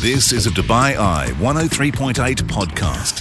[0.00, 2.14] This is a Dubai Eye 103.8
[2.44, 3.20] podcast.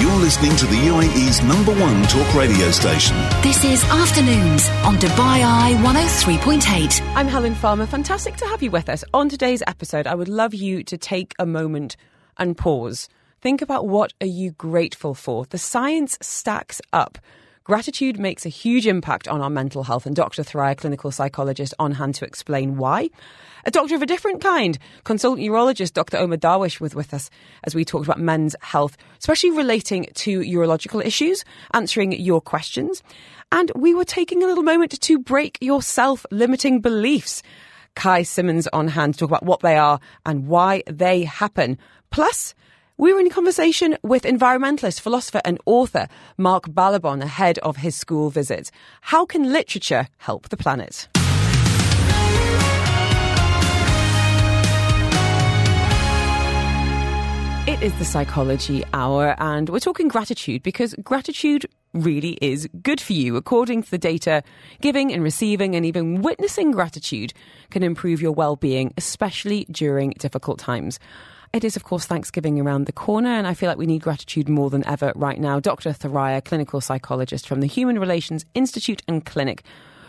[0.00, 3.16] You're listening to the UAE's number one talk radio station.
[3.42, 7.00] This is Afternoons on Dubai Eye 103.8.
[7.16, 7.84] I'm Helen Farmer.
[7.84, 9.02] Fantastic to have you with us.
[9.12, 11.96] On today's episode, I would love you to take a moment
[12.38, 13.08] and pause.
[13.40, 15.46] Think about what are you grateful for?
[15.46, 17.18] The science stacks up.
[17.64, 20.42] Gratitude makes a huge impact on our mental health, and Dr.
[20.42, 23.08] Thoraiya, clinical psychologist, on hand to explain why.
[23.64, 26.18] A doctor of a different kind, consultant urologist Dr.
[26.18, 27.30] Omer Derwish, was with us
[27.62, 33.02] as we talked about men's health, especially relating to urological issues, answering your questions.
[33.50, 37.42] And we were taking a little moment to break your self limiting beliefs.
[37.94, 41.78] Kai Simmonds on hand to talk about what they are and why they happen.
[42.10, 42.54] Plus,
[42.96, 46.06] we were in conversation with environmentalist, philosopher, and author
[46.38, 48.70] Mark Ballabon ahead of his school visit.
[49.00, 51.08] How can literature help the planet?
[57.66, 63.14] It is the psychology hour, and we're talking gratitude because gratitude really is good for
[63.14, 63.36] you.
[63.36, 64.42] According to the data,
[64.80, 67.32] giving and receiving and even witnessing gratitude
[67.70, 71.00] can improve your well being, especially during difficult times.
[71.54, 74.48] It is, of course, Thanksgiving around the corner, and I feel like we need gratitude
[74.48, 75.60] more than ever right now.
[75.60, 75.90] Dr.
[75.90, 79.62] Thoraiya, clinical psychologist from the Human Relations Institute and Clinic,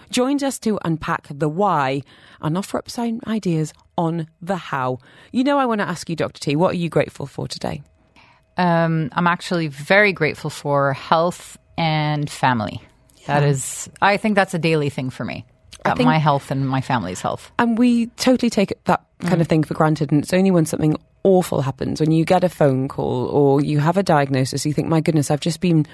[0.09, 2.01] joins us to unpack the why
[2.41, 4.97] and offer up some ideas on the how.
[5.31, 6.39] You know, I want to ask you, Dr.
[6.39, 7.83] T, what are you grateful for today?
[8.57, 12.81] Um, I'm actually very grateful for health and family.
[13.27, 15.45] That is, I think that's a daily thing for me.
[15.83, 17.51] Think- my health and my family's health.
[17.59, 20.11] And we totally take that kind of thing for granted.
[20.11, 23.79] And it's only when something awful happens, when you get a phone call or you
[23.79, 25.85] have a diagnosis, you think, my goodness, I've just been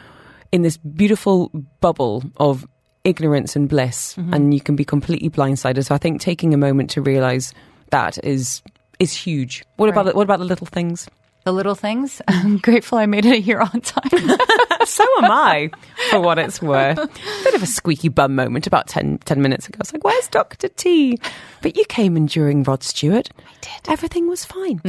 [0.51, 2.67] in this beautiful bubble of
[3.05, 4.33] ignorance and bliss, mm-hmm.
[4.33, 5.85] and you can be completely blindsided.
[5.85, 7.53] So I think taking a moment to realize
[7.89, 8.61] that is
[8.99, 9.63] is huge.
[9.77, 11.07] What about the, what about the little things?
[11.43, 12.21] The little things.
[12.27, 14.09] I'm grateful I made it here on time.
[14.85, 15.71] so am I,
[16.09, 16.97] for what it's worth.
[17.43, 19.77] Bit of a squeaky bum moment about 10, 10 minutes ago.
[19.77, 20.67] I was like, where's Dr.
[20.67, 21.19] T?
[21.61, 23.29] But you came in during Rod Stewart.
[23.39, 23.91] I did.
[23.91, 24.81] Everything was fine.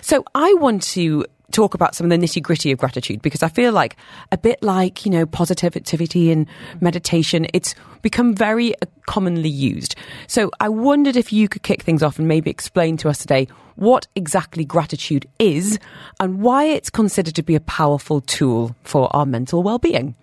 [0.00, 3.48] So I want to talk about some of the nitty gritty of gratitude because I
[3.48, 3.96] feel like
[4.32, 6.46] a bit like, you know, positivity and
[6.80, 9.94] meditation, it's become very uh, commonly used.
[10.26, 13.48] So I wondered if you could kick things off and maybe explain to us today
[13.76, 15.78] what exactly gratitude is
[16.20, 20.14] and why it's considered to be a powerful tool for our mental well-being.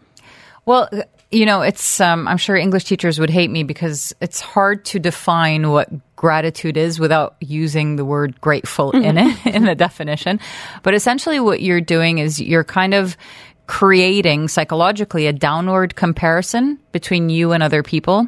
[0.65, 0.89] well,
[1.31, 4.99] you know, it's, um, I'm sure English teachers would hate me because it's hard to
[4.99, 10.39] define what gratitude is without using the word grateful in it, in the definition.
[10.83, 13.17] But essentially what you're doing is you're kind of
[13.65, 18.27] creating psychologically a downward comparison between you and other people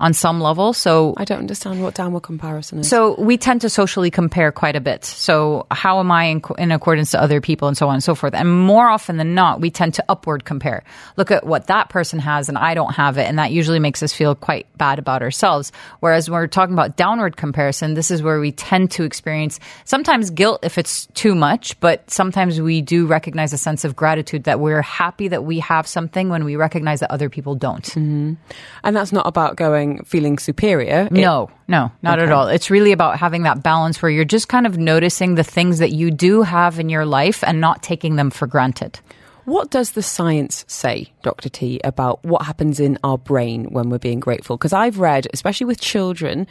[0.00, 0.72] on some level.
[0.72, 2.88] So I don't understand what downward comparison is.
[2.88, 5.04] So we tend to socially compare quite a bit.
[5.04, 8.14] So how am I in, in accordance to other people and so on and so
[8.14, 8.34] forth.
[8.34, 10.84] And more often than not, we tend to upward compare.
[11.16, 13.28] Look at what that person has and I don't have it.
[13.28, 15.72] And that usually makes us feel quite bad about ourselves.
[16.00, 20.30] Whereas when we're talking about downward comparison, this is where we tend to experience sometimes
[20.30, 24.60] guilt if it's too much, but sometimes we do recognize a sense of gratitude that
[24.60, 27.84] we're happy that we have something when we recognize that other people don't.
[27.84, 28.34] Mm-hmm.
[28.82, 31.06] and that's not about going feeling superior.
[31.06, 32.48] It- No, no, not at all.
[32.48, 35.92] It's really about having that balance where you're just kind of noticing the things that
[35.92, 39.00] you do have in your life and not taking them for granted.
[39.44, 41.50] What does the science say, Dr.
[41.50, 44.56] T, about what happens in our brain when we're being grateful?
[44.56, 46.46] Because I've read, especially with children,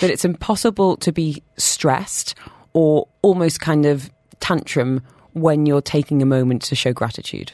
[0.00, 2.34] that it's impossible to be stressed
[2.72, 4.10] or almost kind of
[4.40, 5.02] tantrum
[5.40, 7.52] when you're taking a moment to show gratitude.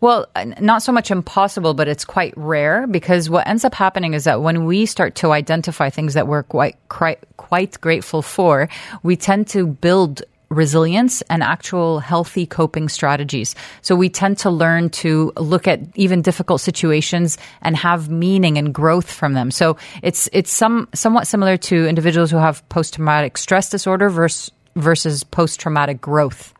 [0.00, 0.26] Well,
[0.60, 4.42] not so much impossible, but it's quite rare because what ends up happening is that
[4.42, 8.68] when we start to identify things that we're quite quite, quite grateful for,
[9.02, 13.54] we tend to build resilience and actual healthy coping strategies.
[13.82, 18.72] So we tend to learn to look at even difficult situations and have meaning and
[18.72, 19.50] growth from them.
[19.50, 24.52] So it's it's some somewhat similar to individuals who have post traumatic stress disorder versus
[24.76, 26.52] versus post traumatic growth.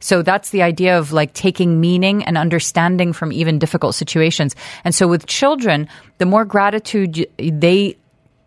[0.00, 4.54] So that's the idea of like taking meaning and understanding from even difficult situations.
[4.84, 5.88] And so with children,
[6.18, 7.96] the more gratitude they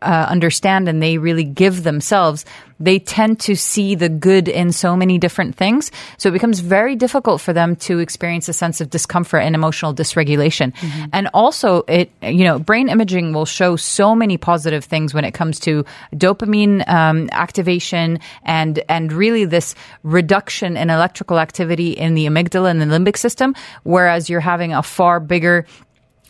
[0.02, 2.46] uh, understand and they really give themselves,
[2.80, 5.92] they tend to see the good in so many different things.
[6.18, 9.94] So it becomes very difficult for them to experience a sense of discomfort and emotional
[9.94, 10.74] dysregulation.
[11.12, 15.34] And also it, you know, brain imaging will show so many positive things when it
[15.34, 22.26] comes to dopamine um, activation and, and really this reduction in electrical activity in the
[22.26, 23.54] amygdala and the limbic system,
[23.84, 25.66] whereas you're having a far bigger,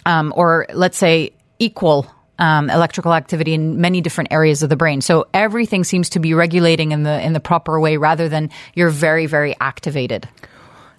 [0.05, 2.07] um, or let's say equal
[2.39, 5.01] um, electrical activity in many different areas of the brain.
[5.01, 8.89] So everything seems to be regulating in the in the proper way, rather than you're
[8.89, 10.27] very very activated.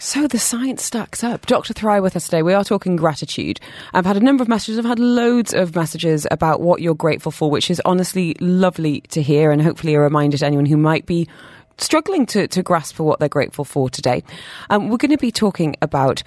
[0.02, 1.44] So the science stacks up.
[1.44, 1.74] Dr.
[1.74, 2.42] Thry with us today.
[2.42, 3.60] We are talking gratitude.
[3.92, 4.78] I've had a number of messages.
[4.78, 9.20] I've had loads of messages about what you're grateful for, which is honestly lovely to
[9.20, 11.28] hear and hopefully a reminder to anyone who might be
[11.76, 14.24] struggling to, to grasp for what they're grateful for today.
[14.70, 16.22] Um, we're going to be talking about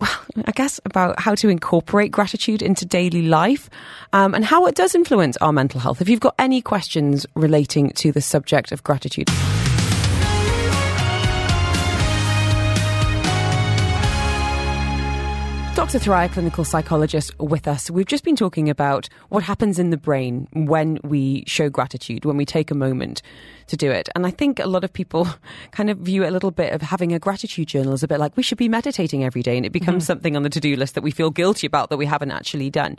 [0.00, 0.10] well,
[0.46, 3.68] I guess about how to incorporate gratitude into daily life
[4.12, 6.00] um, and how it does influence our mental health.
[6.00, 9.28] If you've got any questions relating to the subject of gratitude,
[15.90, 16.04] Dr.
[16.04, 17.90] Thry, clinical psychologist, with us.
[17.90, 22.36] We've just been talking about what happens in the brain when we show gratitude, when
[22.36, 23.22] we take a moment
[23.66, 24.08] to do it.
[24.14, 25.26] And I think a lot of people
[25.72, 28.20] kind of view it a little bit of having a gratitude journal as a bit
[28.20, 30.12] like we should be meditating every day, and it becomes mm-hmm.
[30.12, 32.70] something on the to do list that we feel guilty about that we haven't actually
[32.70, 32.96] done.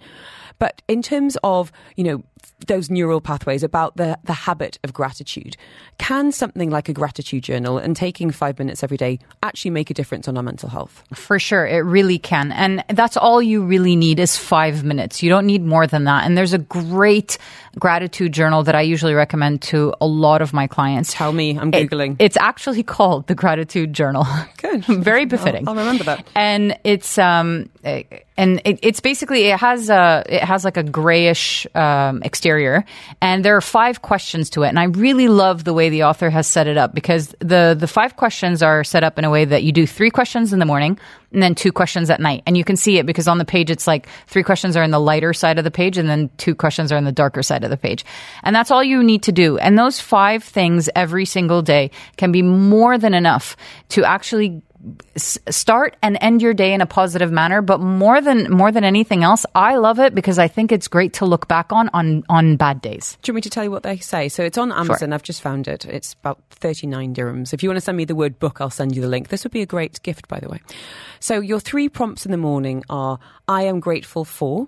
[0.60, 2.24] But in terms of, you know,
[2.68, 5.58] those neural pathways about the, the habit of gratitude,
[5.98, 9.94] can something like a gratitude journal and taking five minutes every day actually make a
[9.94, 11.04] difference on our mental health?
[11.14, 12.52] For sure, it really can.
[12.52, 15.24] And that's all you really need is five minutes.
[15.24, 16.26] You don't need more than that.
[16.26, 17.38] And there's a great
[17.80, 21.14] gratitude journal that I usually recommend to a lot of my clients.
[21.14, 22.14] Tell me, I'm Googling.
[22.20, 24.26] It, it's actually called the Gratitude Journal.
[24.58, 24.86] Good.
[24.86, 25.68] Very befitting.
[25.68, 26.28] I'll, I'll, remember that.
[26.36, 31.68] And it's, um, and it, it's basically, it has a, it has like a grayish
[31.76, 32.86] um, exterior,
[33.20, 34.70] and there are five questions to it.
[34.70, 37.88] And I really love the way the author has set it up because the, the
[37.88, 40.66] five questions are set up in a way that you do three questions in the
[40.66, 40.98] morning,
[41.34, 42.44] and then two questions at night.
[42.46, 44.92] And you can see it because on the page, it's like three questions are in
[44.92, 47.66] the lighter side of the page and then two questions are in the darker side
[47.66, 48.06] of the page.
[48.44, 49.58] And that's all you need to do.
[49.58, 53.58] And those five things every single day can be more than enough
[53.90, 54.62] to actually
[55.16, 59.24] start and end your day in a positive manner but more than more than anything
[59.24, 62.56] else i love it because i think it's great to look back on on on
[62.56, 63.18] bad days.
[63.22, 64.30] Do you want me to tell you what they say?
[64.30, 65.10] So it's on amazon.
[65.10, 65.14] Sure.
[65.14, 65.86] i've just found it.
[65.86, 67.54] It's about 39 dirhams.
[67.54, 69.30] If you want to send me the word book i'll send you the link.
[69.30, 70.62] This would be a great gift by the way.
[71.20, 74.68] So your three prompts in the morning are i am grateful for.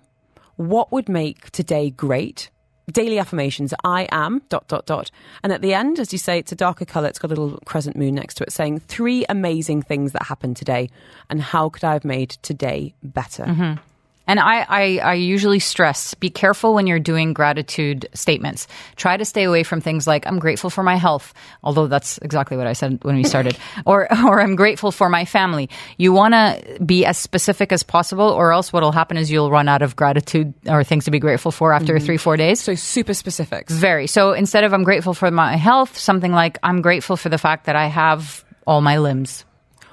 [0.56, 2.50] What would make today great
[2.92, 3.74] daily affirmations.
[3.84, 5.12] I am dot dot dot.
[5.44, 7.60] And at the end as you say it's a darker color it's got a little
[7.66, 10.90] crescent moon next to it saying three amazing things that happened today
[11.30, 13.46] and how could i have made today better?
[13.46, 13.93] Mm-hmm.
[14.26, 18.68] And I, I, I, usually stress be careful when you're doing gratitude statements.
[18.96, 22.56] Try to stay away from things like I'm grateful for my health, although that's exactly
[22.56, 25.70] what I said when we started, or or I'm grateful for my family.
[25.98, 29.68] You want to be as specific as possible, or else what'll happen is you'll run
[29.68, 32.06] out of gratitude or things to be grateful for after mm-hmm.
[32.06, 32.62] three four days.
[32.62, 33.70] So super specific.
[33.70, 34.08] Very.
[34.08, 37.66] So instead of I'm grateful for my health, something like I'm grateful for the fact
[37.66, 39.44] that I have all my limbs.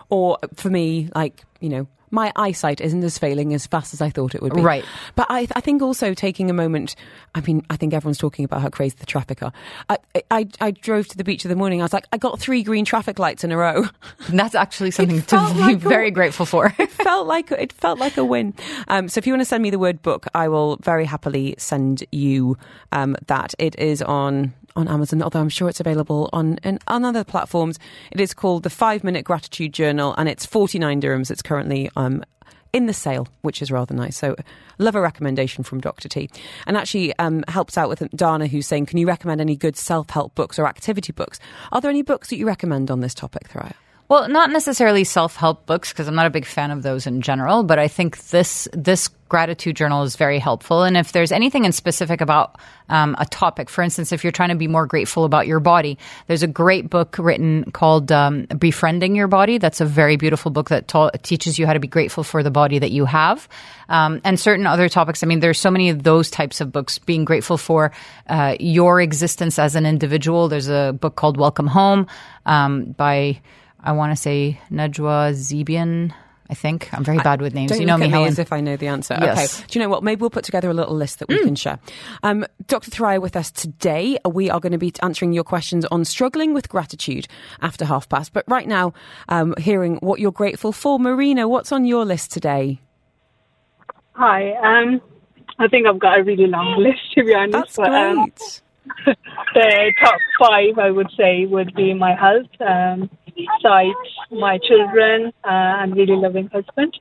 [0.09, 4.11] Or for me, like you know, my eyesight isn't as failing as fast as I
[4.11, 4.61] thought it would be.
[4.61, 4.85] Right.
[5.15, 6.97] But I, I think also taking a moment,
[7.35, 9.53] I mean, I think everyone's talking about how crazy the traffic are.
[9.89, 9.99] I,
[10.31, 11.81] I, I drove to the beach in the morning.
[11.81, 13.85] I was like, I got three green traffic lights in a row.
[14.29, 16.75] That's actually something to be like very a, grateful for.
[16.79, 18.55] it felt like it felt like a win.
[18.89, 21.55] Um, so if you want to send me the word book, I will very happily
[21.59, 22.57] send you
[22.93, 23.55] um, that.
[23.59, 27.79] It is on on Amazon, although I'm sure it's available on, on other platforms.
[28.11, 31.31] It is called the Five Minute Gratitude Journal, and it's 49 dirhams.
[31.31, 32.25] It's currently um,
[32.73, 34.17] in the sale, which is rather nice.
[34.17, 34.37] So,
[34.79, 36.09] love a recommendation from Dr.
[36.09, 36.31] T.
[36.67, 40.11] And actually um, helps out with Dana, who's saying, Can you recommend any good self
[40.11, 41.39] help books or activity books?
[41.73, 43.75] Are there any books that you recommend on this topic, Thoraiya?
[44.11, 47.63] Well, not necessarily self-help books because I'm not a big fan of those in general,
[47.63, 50.83] but I think this this gratitude journal is very helpful.
[50.83, 54.49] And if there's anything in specific about um, a topic, for instance, if you're trying
[54.49, 59.15] to be more grateful about your body, there's a great book written called um, "Befriending
[59.15, 62.25] Your Body." That's a very beautiful book that ta- teaches you how to be grateful
[62.25, 63.49] for the body that you have,
[63.89, 65.23] um, and certain other topics.
[65.23, 66.99] I mean, there's so many of those types of books.
[66.99, 67.93] Being grateful for
[68.29, 70.49] uh, your existence as an individual.
[70.49, 72.09] There's a book called "Welcome Home"
[72.45, 73.41] um, by
[73.83, 76.13] I want to say Najwa Zebian.
[76.51, 77.71] I think I'm very bad with names.
[77.71, 78.27] Don't you know me, Helen.
[78.27, 79.17] as if I know the answer.
[79.21, 79.61] Yes.
[79.61, 79.67] Okay.
[79.69, 80.03] Do you know what?
[80.03, 81.45] Maybe we'll put together a little list that we mm.
[81.45, 81.79] can share.
[82.25, 82.91] Um, Dr.
[82.91, 84.19] Thry with us today.
[84.29, 87.29] We are going to be answering your questions on struggling with gratitude
[87.63, 88.33] after half past.
[88.33, 88.95] But right now,
[89.29, 91.49] um, hearing what you're grateful for, Marina.
[91.49, 92.81] What's on your list today?
[94.15, 94.51] Hi.
[94.55, 95.01] Um,
[95.61, 97.53] I think I've got a really long list to be honest.
[97.53, 98.63] That's but, um, great.
[99.55, 102.51] the top five, I would say, would be my health,
[103.63, 103.95] sight,
[104.31, 106.99] my children, uh, and really loving husband.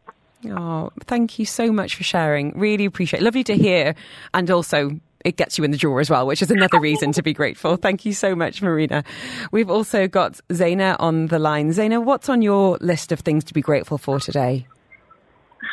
[0.47, 2.57] Oh, thank you so much for sharing.
[2.57, 3.23] Really appreciate it.
[3.23, 3.95] Lovely to hear.
[4.33, 7.21] And also, it gets you in the drawer as well, which is another reason to
[7.21, 7.75] be grateful.
[7.75, 9.03] Thank you so much, Marina.
[9.51, 11.71] We've also got Zaina on the line.
[11.71, 14.65] Zaina, what's on your list of things to be grateful for today?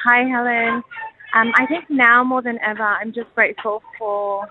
[0.04, 0.82] Hi, Helen.
[1.35, 4.49] Um, I think now more than ever, I'm just grateful for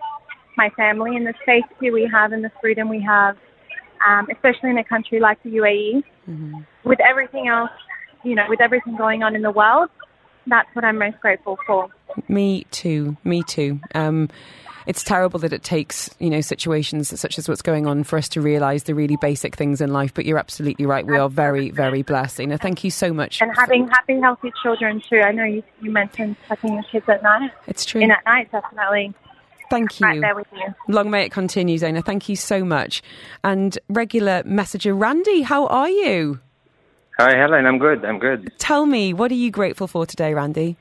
[0.55, 3.37] my family and the safety we have and the freedom we have,
[4.07, 6.03] um, especially in a country like the UAE.
[6.83, 7.71] With everything else,
[8.23, 9.89] you know, with everything going on in the world,
[10.47, 11.89] that's what I'm most grateful for.
[12.27, 13.17] Me too.
[13.23, 13.79] Me too.
[13.93, 14.29] Um,
[14.85, 18.29] it's terrible that it takes you know situations such as what's going on for us
[18.29, 20.13] to realise the really basic things in life.
[20.13, 21.05] But you're absolutely right.
[21.05, 22.39] We are very, very blessed.
[22.39, 23.41] Ina, thank you so much.
[23.41, 25.21] And having happy, healthy children too.
[25.21, 27.51] I know you, you mentioned tucking your kids at night.
[27.67, 28.01] It's true.
[28.01, 29.13] In at night, definitely.
[29.69, 30.07] Thank you.
[30.07, 30.73] Right there with you.
[30.87, 32.01] Long may it continue, Zona.
[32.01, 33.01] Thank you so much.
[33.43, 36.39] And regular messenger Randy, how are you?
[37.17, 37.65] Hi, Helen.
[37.65, 38.03] I'm good.
[38.03, 38.51] I'm good.
[38.57, 40.75] Tell me, what are you grateful for today, Randy?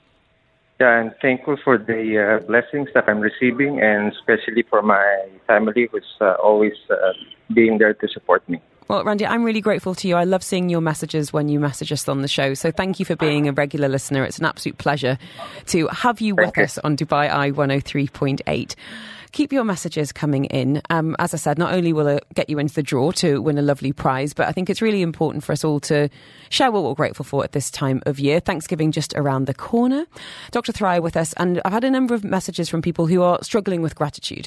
[0.80, 5.88] Yeah, I'm thankful for the uh, blessings that I'm receiving, and especially for my family,
[5.90, 7.12] who's uh, always uh,
[7.54, 8.60] being there to support me.
[8.86, 10.16] Well, Randy, I'm really grateful to you.
[10.16, 12.52] I love seeing your messages when you message us on the show.
[12.52, 14.24] So thank you for being a regular listener.
[14.24, 15.16] It's an absolute pleasure
[15.68, 18.74] to have you with us on Dubai Eye 103.8.
[19.34, 20.80] Keep your messages coming in.
[20.90, 23.58] Um, as I said, not only will it get you into the draw to win
[23.58, 26.08] a lovely prize, but I think it's really important for us all to
[26.50, 28.38] share what we're grateful for at this time of year.
[28.38, 30.06] Thanksgiving just around the corner.
[30.52, 30.70] Dr.
[30.70, 33.82] Thry with us, and I've had a number of messages from people who are struggling
[33.82, 34.46] with gratitude.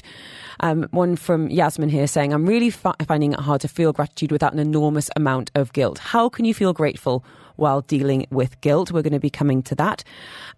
[0.60, 4.32] Um, one from Yasmin here saying, I'm really fi- finding it hard to feel gratitude
[4.32, 5.98] without an enormous amount of guilt.
[5.98, 7.22] How can you feel grateful
[7.58, 8.90] while dealing with guilt?
[8.90, 10.02] We're going to be coming to that.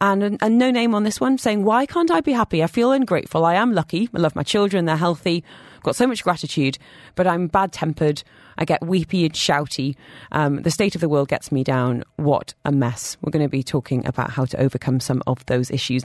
[0.01, 2.63] And, and no name on this one saying, Why can't I be happy?
[2.63, 3.45] I feel ungrateful.
[3.45, 4.09] I am lucky.
[4.15, 4.85] I love my children.
[4.85, 5.45] They're healthy.
[5.83, 6.79] Got so much gratitude,
[7.15, 8.23] but I'm bad tempered.
[8.59, 9.97] I get weepy and shouty.
[10.31, 12.05] Um, the state of the world gets me down.
[12.17, 13.17] What a mess.
[13.23, 16.05] We're going to be talking about how to overcome some of those issues.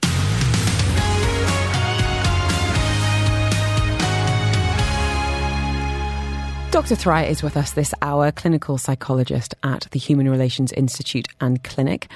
[6.75, 6.95] Dr.
[6.95, 12.09] Thry is with us this hour, clinical psychologist at the Human Relations Institute and Clinic.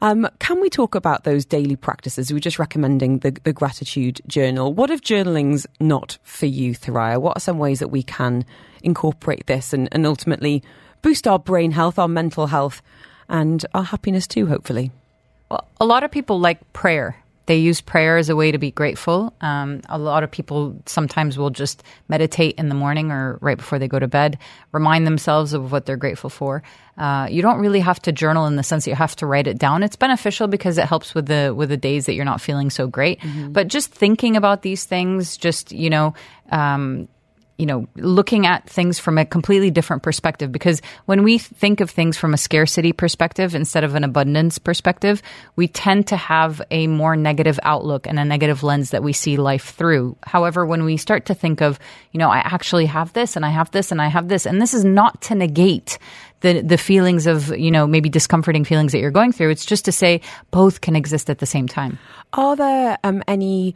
[0.00, 2.30] Um, can we talk about those daily practices?
[2.30, 4.72] We were just recommending the, the gratitude journal.
[4.72, 7.20] What if journaling's not for you, Thoraiya?
[7.20, 8.46] What are some ways that we can
[8.82, 10.62] incorporate this and, and ultimately
[11.02, 12.80] boost our brain health, our mental health,
[13.28, 14.92] and our happiness too, hopefully?
[15.50, 17.22] Well, a lot of people like prayer.
[17.46, 19.34] They use prayer as a way to be grateful.
[19.40, 23.78] Um, a lot of people sometimes will just meditate in the morning or right before
[23.78, 24.38] they go to bed,
[24.72, 26.62] remind themselves of what they're grateful for.
[26.98, 29.46] Uh, you don't really have to journal in the sense that you have to write
[29.46, 29.82] it down.
[29.82, 32.86] It's beneficial because it helps with the with the days that you're not feeling so
[32.86, 33.20] great.
[33.52, 36.14] But just thinking about these things, just you know.
[36.50, 37.08] Um,
[37.58, 40.52] you know, looking at things from a completely different perspective.
[40.52, 45.22] Because when we think of things from a scarcity perspective instead of an abundance perspective,
[45.56, 49.36] we tend to have a more negative outlook and a negative lens that we see
[49.36, 50.16] life through.
[50.22, 51.78] However, when we start to think of,
[52.12, 54.60] you know, I actually have this and I have this and I have this, and
[54.60, 55.98] this is not to negate
[56.40, 59.50] the the feelings of, you know, maybe discomforting feelings that you're going through.
[59.50, 60.20] It's just to say
[60.50, 61.98] both can exist at the same time.
[62.34, 63.74] Are there um, any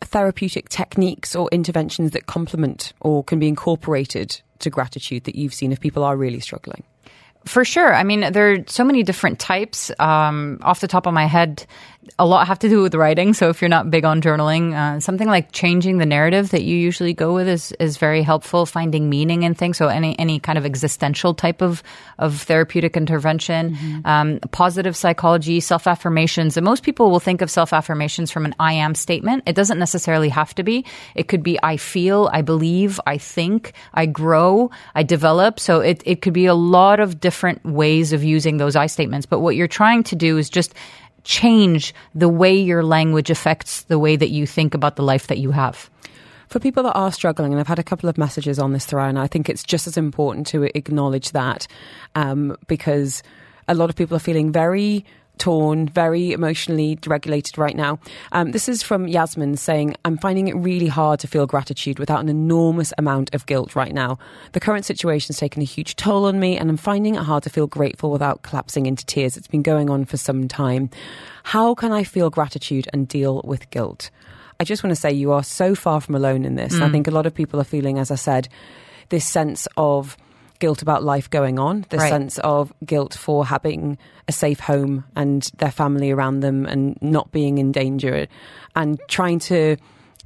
[0.00, 5.72] therapeutic techniques or interventions that complement or can be incorporated to gratitude that you've seen
[5.72, 6.82] if people are really struggling?
[7.46, 7.94] For sure.
[7.94, 9.90] I mean, there are so many different types.
[9.98, 11.66] Um, off the top of my head,
[12.18, 13.32] a lot have to do with writing.
[13.32, 16.76] So if you're not big on journaling, uh, something like changing the narrative that you
[16.76, 18.66] usually go with is, is very helpful.
[18.66, 19.78] Finding meaning in things.
[19.78, 21.82] So any, any kind of existential type of,
[22.18, 26.58] of therapeutic intervention, um, positive psychology, self affirmations.
[26.58, 29.44] And most people will think of self affirmations from an I am statement.
[29.46, 30.84] It doesn't necessarily have to be.
[31.14, 35.58] It could be I feel, I believe, I think, I grow, I develop.
[35.58, 37.29] So it, it could be a lot of different
[37.64, 39.26] ways of using those I statements.
[39.26, 40.74] But what you're trying to do is just
[41.24, 45.38] change the way your language affects the way that you think about the life that
[45.38, 45.90] you have.
[46.48, 49.08] For people that are struggling, and I've had a couple of messages on this thread,
[49.08, 51.68] and I think it's just as important to acknowledge that
[52.16, 53.22] um, because
[53.68, 55.04] a lot of people are feeling very
[55.40, 57.98] torn, very emotionally deregulated right now.
[58.30, 62.20] Um, this is from Yasmin saying, I'm finding it really hard to feel gratitude without
[62.20, 64.18] an enormous amount of guilt right now.
[64.52, 67.50] The current situation's taken a huge toll on me, and I'm finding it hard to
[67.50, 69.36] feel grateful without collapsing into tears.
[69.36, 70.90] It's been going on for some time.
[71.42, 74.10] How can I feel gratitude and deal with guilt?
[74.60, 76.74] I just want to say you are so far from alone in this.
[76.74, 78.46] And I think a lot of people are feeling, as I said,
[79.08, 80.18] this sense of
[80.60, 82.08] guilt about life going on, the Right.
[82.08, 83.98] sense of guilt for having
[84.28, 88.28] a safe home and their family around them and not being in danger
[88.76, 89.76] and trying to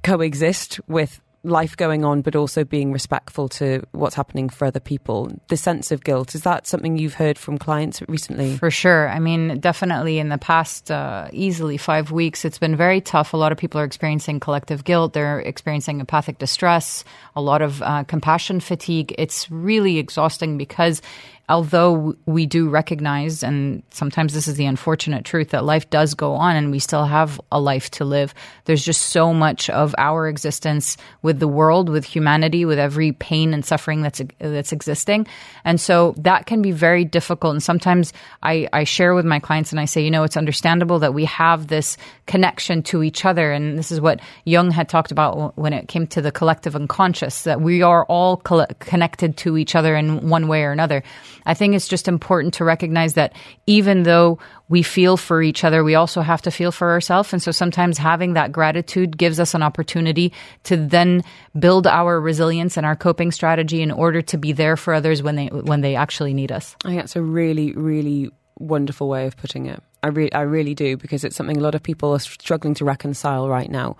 [0.02, 5.30] coexist with life going on but also being respectful to what's happening for other people.
[5.48, 8.56] The sense of guilt, is that something you've heard from clients recently?
[8.56, 9.08] For sure.
[9.08, 13.32] I mean, definitely in the past uh, easily five weeks, it's been very tough.
[13.32, 15.12] A lot of people are experiencing collective guilt.
[15.12, 17.04] They're experiencing empathic distress,
[17.36, 19.14] a lot of uh, compassion fatigue.
[19.18, 21.02] It's really exhausting because
[21.48, 26.34] although we do recognize, and sometimes this is the unfortunate truth, that life does go
[26.34, 28.32] on and we still have a life to live,
[28.64, 33.52] there's just so much of our existence with the world, with humanity, with every pain
[33.52, 35.26] and suffering that's that's existing.
[35.64, 37.52] And so that can be very difficult.
[37.52, 40.98] And sometimes I, I share with my clients and I say, you know, it's understandable
[41.00, 43.52] that we have this connection to each other.
[43.52, 47.42] And this is what Jung had talked about when it came to the collective unconscious,
[47.42, 51.02] that we are all connected to each other in one way or another.
[51.46, 53.34] I think it's just important to recognize that
[53.66, 57.32] even though we feel for each other, we also have to feel for ourselves.
[57.32, 60.32] And so sometimes having that gratitude gives us an opportunity
[60.64, 61.22] to then
[61.58, 65.36] build our resilience and our coping strategy in order to be there for others when
[65.36, 66.76] they when they actually need us.
[66.84, 69.82] I think that's a really, really wonderful way of putting it.
[70.02, 72.84] I, re- I really do because it's something a lot of people are struggling to
[72.84, 73.96] reconcile right now.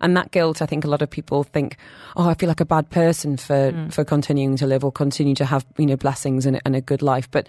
[0.00, 1.76] And that guilt, I think a lot of people think,
[2.16, 3.92] oh, I feel like a bad person for, mm.
[3.92, 7.02] for continuing to live or continue to have, you know, blessings and, and a good
[7.02, 7.30] life.
[7.30, 7.48] But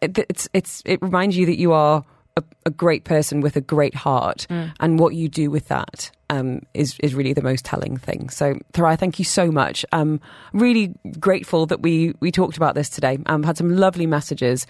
[0.00, 2.04] it's, it's, it reminds you that you are
[2.36, 4.72] a, a great person with a great heart mm.
[4.80, 8.28] and what you do with that um, is is really the most telling thing.
[8.30, 9.84] So, Thoraiya, thank you so much.
[9.92, 10.20] Um,
[10.52, 13.18] really grateful that we we talked about this today.
[13.26, 14.66] Um, had some lovely messages.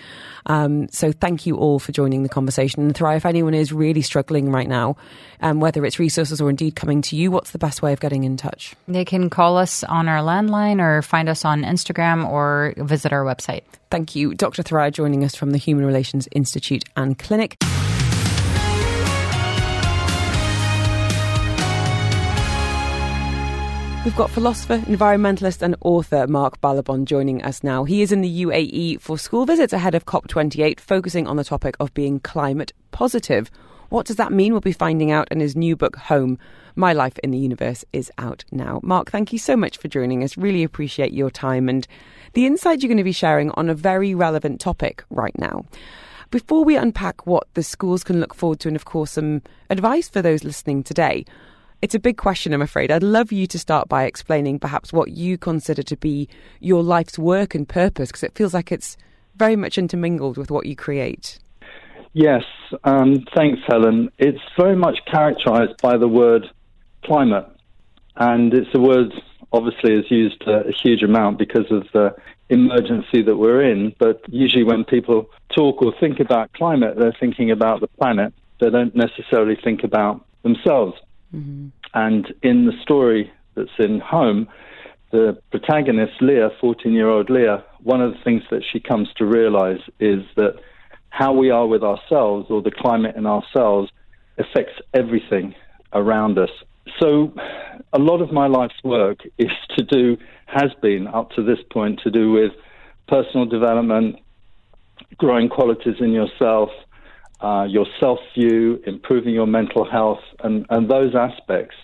[0.46, 2.82] Um, so, thank you all for joining the conversation.
[2.82, 4.96] And if anyone is really struggling right now,
[5.40, 8.24] um, whether it's resources or indeed coming to you, what's the best way of getting
[8.24, 8.74] in touch?
[8.88, 13.24] They can call us on our landline or find us on Instagram or visit our
[13.24, 13.62] website.
[13.90, 14.62] Thank you, Dr.
[14.62, 17.56] Thoraiya, joining us from the Human Relations Institute and Clinic.
[24.06, 27.82] We've got philosopher, environmentalist, and author Mark Ballabon joining us now.
[27.82, 31.74] He is in the UAE for school visits ahead of COP28, focusing on the topic
[31.80, 33.50] of being climate positive.
[33.88, 34.52] What does that mean?
[34.52, 36.38] We'll be finding out in his new book, Home
[36.76, 38.78] My Life in the Universe, is out now.
[38.84, 40.36] Mark, thank you so much for joining us.
[40.36, 41.84] Really appreciate your time and
[42.34, 45.64] the insight you're going to be sharing on a very relevant topic right now.
[46.30, 50.08] Before we unpack what the schools can look forward to, and of course, some advice
[50.08, 51.24] for those listening today,
[51.82, 52.90] it's a big question, I'm afraid.
[52.90, 56.28] I'd love you to start by explaining perhaps what you consider to be
[56.60, 58.96] your life's work and purpose, because it feels like it's
[59.36, 61.38] very much intermingled with what you create.
[62.12, 62.44] Yes,
[62.84, 64.10] um, thanks, Helen.
[64.18, 66.46] It's very much characterized by the word
[67.04, 67.46] climate,
[68.16, 69.12] and it's a word
[69.52, 72.14] obviously is used a, a huge amount because of the
[72.48, 73.94] emergency that we're in.
[73.98, 78.32] But usually, when people talk or think about climate, they're thinking about the planet.
[78.60, 80.94] They don't necessarily think about themselves.
[81.34, 81.68] Mm-hmm.
[81.94, 84.48] And in the story that's in Home,
[85.12, 89.24] the protagonist, Leah, 14 year old Leah, one of the things that she comes to
[89.24, 90.56] realize is that
[91.10, 93.90] how we are with ourselves or the climate in ourselves
[94.38, 95.54] affects everything
[95.92, 96.50] around us.
[97.00, 97.32] So,
[97.92, 102.00] a lot of my life's work is to do, has been up to this point,
[102.04, 102.52] to do with
[103.08, 104.16] personal development,
[105.16, 106.70] growing qualities in yourself,
[107.40, 111.76] uh, your self view, improving your mental health, and, and those aspects.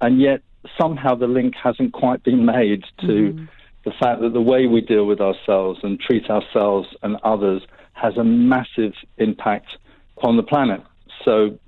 [0.00, 0.40] And yet,
[0.80, 3.44] somehow the link hasn't quite been made to mm-hmm.
[3.84, 8.16] the fact that the way we deal with ourselves and treat ourselves and others has
[8.16, 9.76] a massive impact
[10.22, 10.82] on the planet.
[11.24, 11.58] So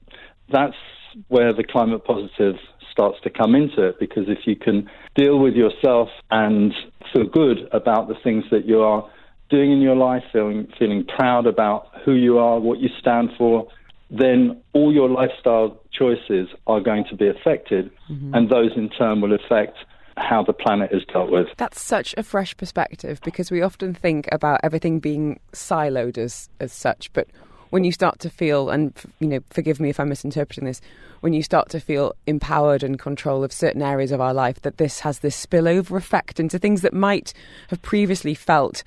[0.51, 0.77] that's
[1.29, 2.57] where the climate positive
[2.91, 6.75] starts to come into it because if you can deal with yourself and
[7.13, 9.11] feel good about the things that you are
[9.49, 13.69] doing in your life, feeling, feeling proud about who you are, what you stand for,
[14.13, 18.35] then all your lifestyle choices are going to be affected, mm-hmm.
[18.35, 19.79] and those in turn will affect
[20.19, 21.49] how the planet is dealt with.
[21.57, 26.73] That's such a fresh perspective because we often think about everything being siloed as as
[26.73, 27.29] such, but
[27.71, 30.83] when you start to feel and you know forgive me if i'm misinterpreting this
[31.21, 34.77] when you start to feel empowered and control of certain areas of our life that
[34.77, 37.33] this has this spillover effect into things that might
[37.69, 38.85] have previously felt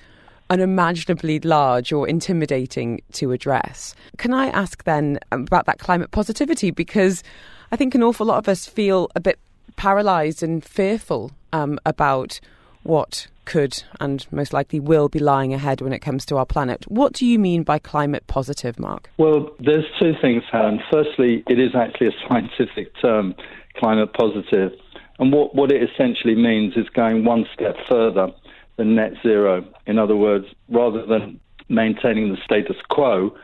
[0.50, 3.96] unimaginably large or intimidating to address.
[4.18, 6.72] Can I ask then about that climate positivity?
[6.72, 7.24] Because
[7.72, 9.40] I think an awful lot of us feel a bit
[9.76, 12.40] paralysed and fearful um, about
[12.84, 16.84] what could and most likely will be lying ahead when it comes to our planet.
[16.88, 19.10] What do you mean by climate positive, Mark?
[19.18, 20.80] Well, there's two things, Helen.
[20.92, 23.36] Firstly, it is actually a scientific term,
[23.78, 24.72] climate positive.
[25.20, 28.30] And what, what it essentially means is going one step further
[28.78, 29.66] than net zero.
[29.86, 33.36] In other words, rather than maintaining the status quo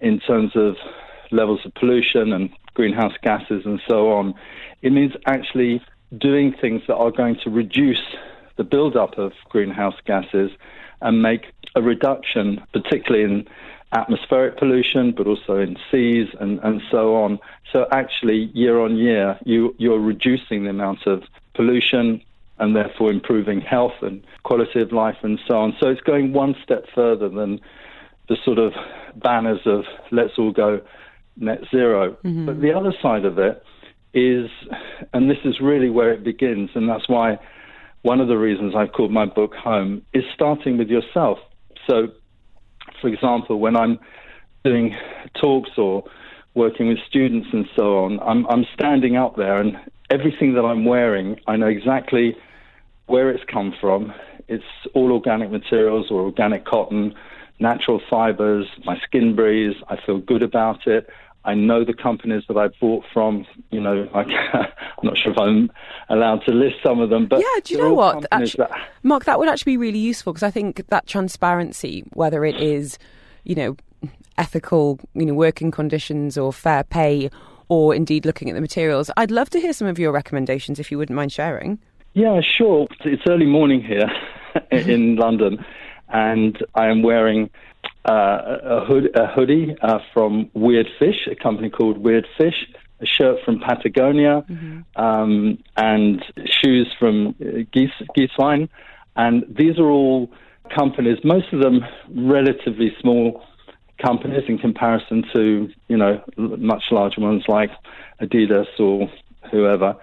[0.00, 0.76] in terms of
[1.30, 4.34] levels of pollution and greenhouse gases and so on,
[4.82, 5.82] it means actually
[6.16, 8.02] doing things that are going to reduce
[8.56, 10.50] the buildup of greenhouse gases
[11.00, 13.46] and make a reduction, particularly in
[13.92, 17.38] atmospheric pollution, but also in seas and, and so on.
[17.72, 21.22] So actually, year on year, you, you're reducing the amount of
[21.54, 22.22] pollution,
[22.58, 25.76] and therefore improving health and quality of life and so on.
[25.80, 27.60] So it's going one step further than
[28.28, 28.72] the sort of
[29.16, 30.80] banners of let's all go
[31.36, 32.46] net 0 Mm-hmm.
[32.46, 33.62] But the other side of it
[34.12, 34.50] is,
[35.12, 37.38] and this is really where it begins, and that's why
[38.02, 41.38] one of the reasons I've called my book Home is starting with yourself.
[41.88, 42.08] So,
[43.00, 43.98] for example, when I'm
[44.64, 44.96] doing
[45.40, 46.04] talks or
[46.54, 49.76] working with students and so on, I'm, I'm standing up there and
[50.10, 52.36] everything that I'm wearing, I know exactly
[53.08, 54.12] where it's come from.
[54.46, 57.14] It's all organic materials or organic cotton,
[57.58, 58.66] natural fibers.
[58.84, 59.76] My skin breathes.
[59.88, 61.08] I feel good about it.
[61.44, 63.46] I know the companies that I bought from.
[63.70, 64.66] You know, I am
[65.02, 65.70] not sure if I'm
[66.08, 68.26] allowed to list some of them, but yeah, do you know what?
[68.32, 72.44] Actually, that- Mark, that would actually be really useful because I think that transparency, whether
[72.44, 72.98] it is,
[73.44, 73.76] you know,
[74.36, 77.30] ethical, you know, working conditions or fair pay,
[77.68, 80.90] or indeed looking at the materials, I'd love to hear some of your recommendations if
[80.90, 81.78] you wouldn't mind sharing.
[82.18, 82.88] Yeah, sure.
[83.04, 84.10] It's early morning here
[84.72, 85.64] in London,
[86.08, 87.48] and I am wearing
[88.08, 92.66] uh, a, hood, a hoodie uh, from Weird Fish, a company called Weird Fish,
[92.98, 94.44] a shirt from Patagonia,
[94.96, 98.68] um, and shoes from uh, Giesswein.
[99.14, 100.28] And these are all
[100.76, 101.84] companies, most of them
[102.16, 103.44] relatively small
[104.04, 107.70] companies in comparison to, you know, much larger ones like
[108.20, 109.08] Adidas or
[109.52, 109.94] whoever.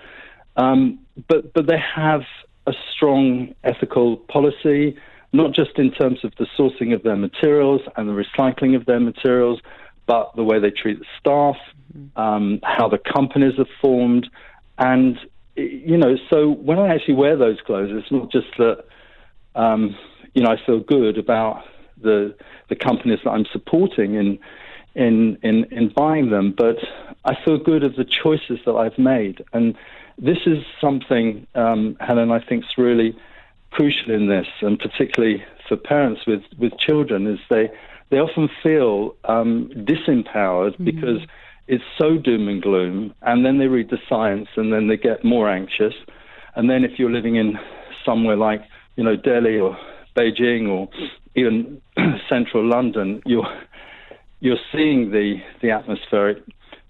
[0.57, 2.21] Um, but but they have
[2.67, 4.97] a strong ethical policy,
[5.33, 8.99] not just in terms of the sourcing of their materials and the recycling of their
[8.99, 9.59] materials,
[10.05, 11.57] but the way they treat the staff,
[12.15, 14.29] um, how the companies are formed,
[14.77, 15.17] and
[15.55, 16.17] you know.
[16.29, 18.85] So when I actually wear those clothes, it's not just that
[19.55, 19.95] um,
[20.33, 21.63] you know I feel good about
[22.01, 22.35] the
[22.69, 24.39] the companies that I'm supporting in
[24.95, 26.77] in in in buying them, but
[27.23, 29.75] I feel good of the choices that I've made, and
[30.17, 33.15] this is something, um, Helen, I think is really
[33.71, 37.69] crucial in this, and particularly for parents with with children, is they
[38.09, 41.21] they often feel um, disempowered because
[41.67, 45.23] it's so doom and gloom, and then they read the science, and then they get
[45.23, 45.95] more anxious,
[46.55, 47.59] and then if you're living in
[48.05, 48.61] somewhere like
[48.95, 49.77] you know Delhi or
[50.15, 50.87] Beijing or
[51.35, 51.81] even
[52.29, 53.51] central London, you're
[54.39, 56.41] you're seeing the the atmospheric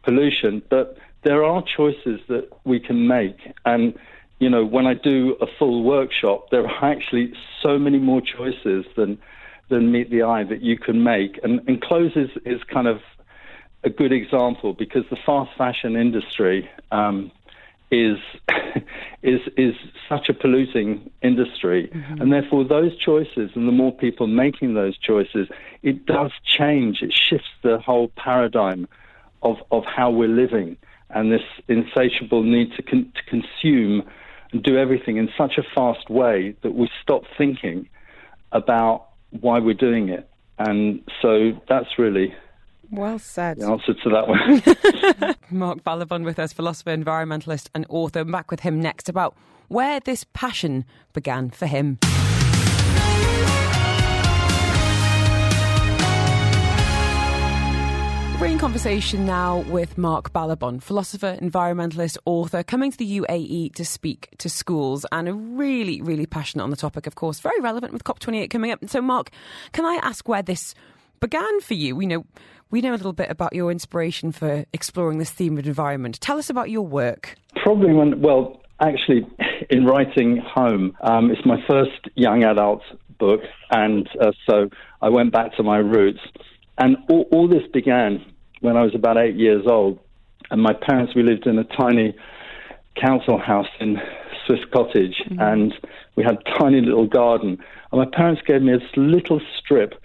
[0.03, 3.35] pollution, but there are choices that we can make.
[3.65, 3.95] And,
[4.39, 8.85] you know, when I do a full workshop, there are actually so many more choices
[8.95, 9.17] than,
[9.69, 11.39] than meet the eye that you can make.
[11.43, 13.01] And, and clothes is, is kind of
[13.83, 17.31] a good example because the fast fashion industry um,
[17.89, 18.17] is,
[19.23, 19.73] is, is
[20.07, 21.89] such a polluting industry.
[22.19, 25.47] And therefore, those choices and the more people making those choices,
[25.81, 27.01] it does change.
[27.01, 28.87] It shifts the whole paradigm
[29.41, 30.77] of, of how we're living
[31.09, 34.03] and this insatiable need to, con- to consume
[34.51, 37.87] and do everything in such a fast way that we stop thinking
[38.51, 39.07] about
[39.41, 40.29] why we're doing it.
[40.57, 42.33] And so that's really
[42.91, 43.57] Well said.
[43.59, 45.35] the answer to that one.
[45.51, 48.19] Mark Ballabon with us, philosopher, environmentalist, and author.
[48.19, 49.35] I'm back with him next about
[49.67, 51.99] where this passion began for him.
[58.37, 63.85] We're in conversation now with Mark Ballabon, philosopher, environmentalist, author, coming to the UAE to
[63.85, 68.03] speak to schools and really, really passionate on the topic, of course, very relevant with
[68.03, 68.79] COP28 coming up.
[68.87, 69.31] So, Mark,
[69.71, 70.75] can I ask where this
[71.21, 71.95] began for you?
[71.95, 72.25] We know,
[72.71, 76.19] we know a little bit about your inspiration for exploring this theme of environment.
[76.19, 77.37] Tell us about your work.
[77.63, 79.25] Probably when, well, actually,
[79.69, 82.81] in writing Home, um, it's my first young adult
[83.17, 83.39] book,
[83.71, 84.69] and uh, so
[85.01, 86.19] I went back to my roots.
[86.77, 88.23] And all, all this began
[88.61, 89.99] when I was about eight years old,
[90.51, 92.15] and my parents, we lived in a tiny
[92.95, 93.99] council house in
[94.45, 95.73] Swiss Cottage, and
[96.15, 97.57] we had a tiny little garden.
[97.91, 99.95] And my parents gave me this little strip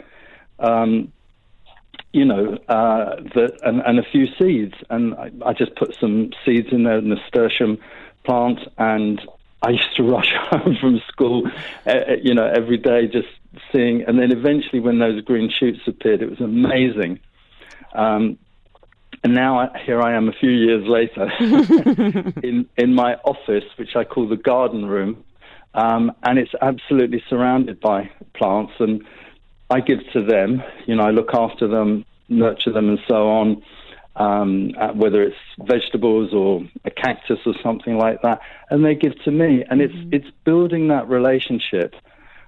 [0.61, 1.13] um,
[2.13, 6.31] you know, uh, that and, and a few seeds, and I, I just put some
[6.45, 7.79] seeds in there, nasturtium
[8.25, 9.21] plant, and
[9.63, 11.49] I used to rush home from school,
[11.87, 13.29] uh, you know, every day just
[13.73, 17.21] seeing, and then eventually when those green shoots appeared, it was amazing.
[17.95, 18.39] Um,
[19.23, 21.31] and now I, here I am a few years later
[22.43, 25.25] in in my office, which I call the garden room,
[25.75, 29.05] um, and it's absolutely surrounded by plants and.
[29.71, 30.63] I give to them.
[30.87, 33.63] You know, I look after them, nurture them, and so on.
[34.17, 39.31] Um, whether it's vegetables or a cactus or something like that, and they give to
[39.31, 41.95] me, and it's it's building that relationship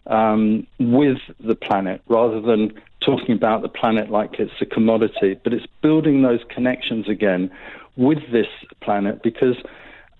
[0.07, 5.53] um, with the planet rather than talking about the planet like it's a commodity, but
[5.53, 7.51] it's building those connections again
[7.97, 8.47] with this
[8.81, 9.57] planet because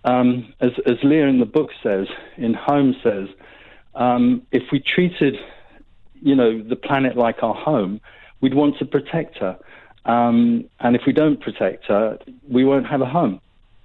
[0.05, 3.29] um, as, as Leah in the book says, in Home says,
[3.95, 5.37] um, if we treated,
[6.21, 8.01] you know, the planet like our home,
[8.41, 9.59] we'd want to protect her.
[10.05, 12.19] Um, and if we don't protect her,
[12.49, 13.41] we won't have a home.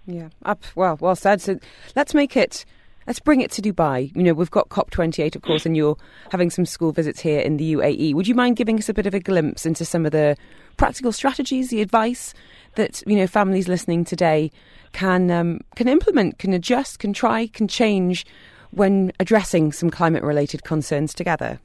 [0.08, 1.42] Yeah, up well, well said.
[1.42, 1.60] So
[1.96, 2.66] let's make it.
[3.08, 4.14] Let's bring it to Dubai.
[4.16, 5.98] You know, we've got COP28, of course, and you're
[6.30, 8.14] having some school visits here in the UAE.
[8.14, 10.36] Would you mind giving us a bit of a glimpse into some of the
[10.76, 12.34] practical strategies, the advice
[12.76, 14.52] that you know families listening today
[14.92, 18.26] can um, can implement, can adjust, can try, can change
[18.72, 21.60] when addressing some climate-related concerns together?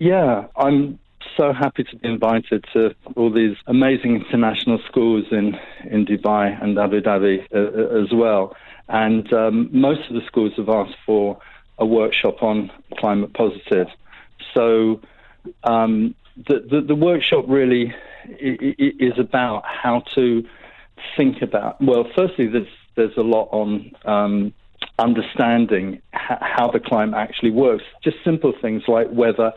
[0.00, 0.98] Yeah, I'm
[1.36, 6.78] so happy to be invited to all these amazing international schools in, in Dubai and
[6.78, 8.56] Abu Dhabi uh, uh, as well.
[8.88, 11.38] And um, most of the schools have asked for
[11.78, 13.88] a workshop on climate positive.
[14.54, 15.00] So
[15.64, 17.94] um, the, the, the, workshop really
[18.28, 20.44] is about how to
[21.16, 24.54] think about, well, firstly, there's, there's a lot on um,
[24.98, 27.84] understanding how the climate actually works.
[28.02, 29.52] Just simple things like weather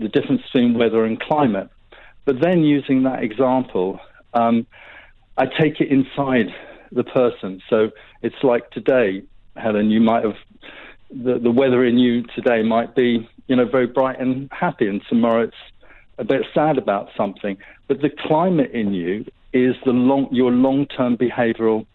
[0.00, 1.68] the difference between weather and climate.
[2.24, 4.00] But then using that example,
[4.34, 4.66] um,
[5.36, 6.48] I take it inside
[6.90, 7.62] the person.
[7.68, 7.90] So
[8.22, 9.22] it's like today,
[9.56, 10.36] Helen, you might have
[11.10, 15.02] the, the weather in you today might be, you know, very bright and happy, and
[15.08, 15.56] tomorrow it's
[16.18, 17.56] a bit sad about something.
[17.88, 21.86] But the climate in you is the long, your long-term behavioural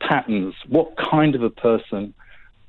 [0.00, 0.54] patterns.
[0.68, 2.14] What kind of a person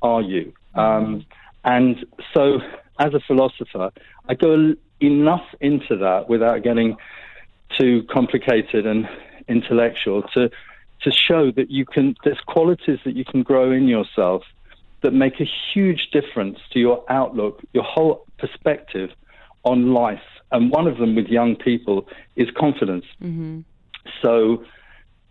[0.02, 0.54] are you?
[0.74, 1.26] Um,
[1.64, 2.60] and so
[3.00, 3.92] as a philosopher,
[4.28, 6.98] I go enough into that without getting
[7.80, 9.08] too complicated and
[9.48, 10.50] intellectual to
[11.04, 14.44] to show that you can there's qualities that you can grow in yourself
[15.02, 19.10] that make a huge difference to your outlook, your whole perspective
[19.64, 20.22] on life.
[20.52, 23.06] And one of them with young people is confidence.
[23.22, 23.62] Mm-hmm.
[24.22, 24.64] So,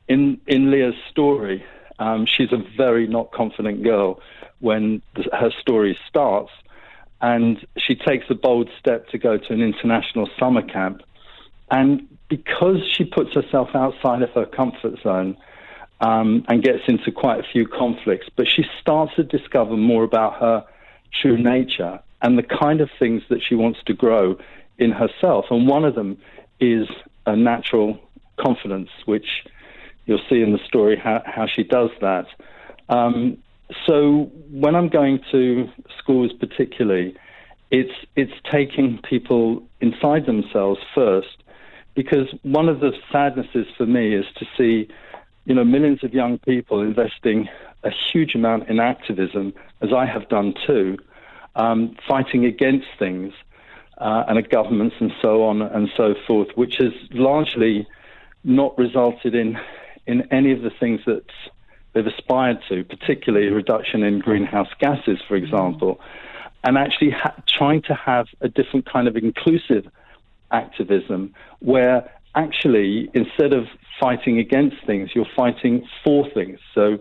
[0.09, 1.65] in in Leah's story,
[1.99, 4.21] um, she's a very not confident girl
[4.59, 6.51] when the, her story starts
[7.21, 11.03] and she takes a bold step to go to an international summer camp.
[11.71, 15.37] And because she puts herself outside of her comfort zone
[16.01, 20.41] um, and gets into quite a few conflicts, but she starts to discover more about
[20.41, 20.65] her
[21.21, 24.39] true nature and the kind of things that she wants to grow
[24.79, 25.47] in herself.
[25.51, 26.19] And one of them
[26.61, 26.89] is
[27.27, 27.99] a natural
[28.39, 29.45] confidence, which
[30.07, 32.27] you'll see in the story how, how she does that.
[32.89, 33.39] Um,
[33.87, 37.15] so when I'm going to schools, particularly,
[37.71, 41.37] it's it's taking people inside themselves first,
[41.95, 44.89] because one of the sadnesses for me is to see,
[45.45, 47.49] you know, millions of young people investing
[47.83, 50.99] a huge amount in activism, as I have done too,
[51.57, 53.33] um, fighting against things,
[54.01, 57.87] uh, and governments and so on and so forth, which has largely
[58.45, 59.59] not resulted in
[60.07, 61.25] in any of the things that
[61.93, 66.01] they've aspired to, particularly a reduction in greenhouse gases, for example,
[66.65, 69.87] and actually ha- trying to have a different kind of inclusive
[70.51, 73.67] activism where actually instead of
[74.01, 76.59] fighting against things, you're fighting for things.
[76.75, 76.99] So,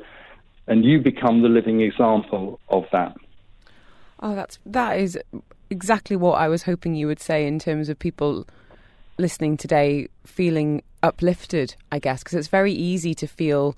[0.67, 3.15] and you become the living example of that.
[4.21, 5.17] Oh, that's that is
[5.69, 8.47] exactly what I was hoping you would say in terms of people
[9.17, 11.75] listening today feeling uplifted.
[11.91, 13.75] I guess because it's very easy to feel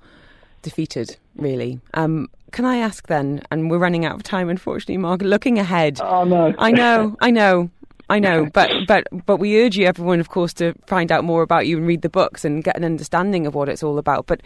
[0.62, 1.80] defeated, really.
[1.94, 5.98] Um, can I ask then, and we're running out of time, unfortunately, Mark, looking ahead.
[6.02, 6.54] Oh, no.
[6.58, 7.70] I know, I know.
[8.08, 11.42] I know, but but but we urge you, everyone, of course, to find out more
[11.42, 14.26] about you and read the books and get an understanding of what it's all about.
[14.26, 14.42] But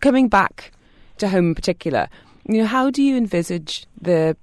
[0.00, 0.72] coming back
[1.18, 2.08] to home in particular,
[2.48, 4.36] you know, how do you envisage the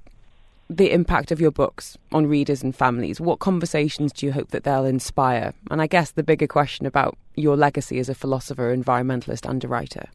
[0.69, 3.22] the impact of your books on readers and families?
[3.22, 5.54] What conversations do you hope that they'll inspire?
[5.69, 10.10] And I guess the bigger question about your legacy as a philosopher, environmentalist, and writer.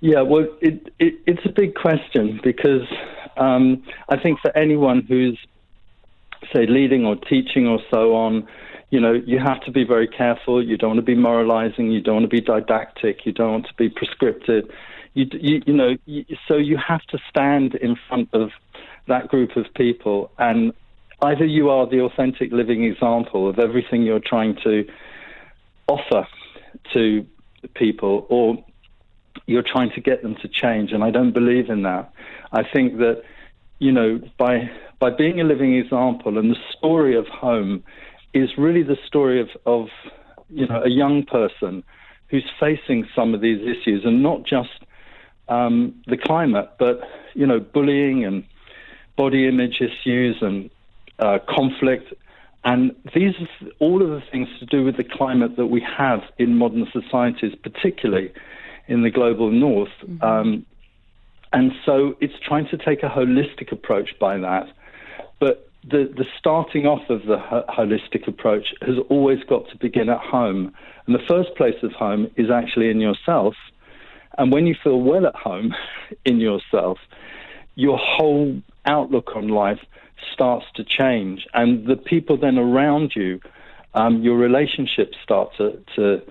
[0.00, 2.86] Yeah, well, it, it, it's a big question because
[3.36, 5.38] um, I think for anyone who's,
[6.52, 8.46] say, leading or teaching or so on,
[8.90, 10.64] you know, you have to be very careful.
[10.64, 11.90] You don't want to be moralizing.
[11.90, 13.26] You don't want to be didactic.
[13.26, 14.64] You don't want to be prescriptive.
[15.14, 18.50] You, you, you know, you, so you have to stand in front of
[19.08, 20.72] that group of people, and
[21.22, 24.86] either you are the authentic living example of everything you're trying to
[25.86, 26.26] offer
[26.92, 27.26] to
[27.74, 28.64] people, or
[29.46, 32.12] you're trying to get them to change, and I don't believe in that.
[32.52, 33.22] I think that
[33.78, 37.82] you know by by being a living example, and the story of home
[38.34, 39.88] is really the story of of
[40.50, 41.82] you know a young person
[42.28, 44.84] who's facing some of these issues, and not just
[45.48, 47.00] um, the climate, but
[47.34, 48.44] you know bullying and
[49.16, 50.70] body image issues and
[51.18, 52.12] uh, conflict.
[52.64, 56.20] And these are all of the things to do with the climate that we have
[56.38, 58.32] in modern societies, particularly
[58.88, 59.94] in the global north.
[60.02, 60.22] Mm-hmm.
[60.24, 60.66] Um,
[61.52, 64.66] And so it's trying to take a holistic approach by that.
[65.38, 70.08] But the, the starting off of the ho- holistic approach has always got to begin
[70.08, 70.72] at home.
[71.06, 73.54] And the first place of home is actually in yourself.
[74.36, 75.74] And when you feel well at home
[76.24, 76.98] in yourself,
[77.74, 79.80] your whole outlook on life
[80.32, 81.46] starts to change.
[81.54, 83.40] And the people then around you,
[83.94, 86.22] um, your relationships start to, to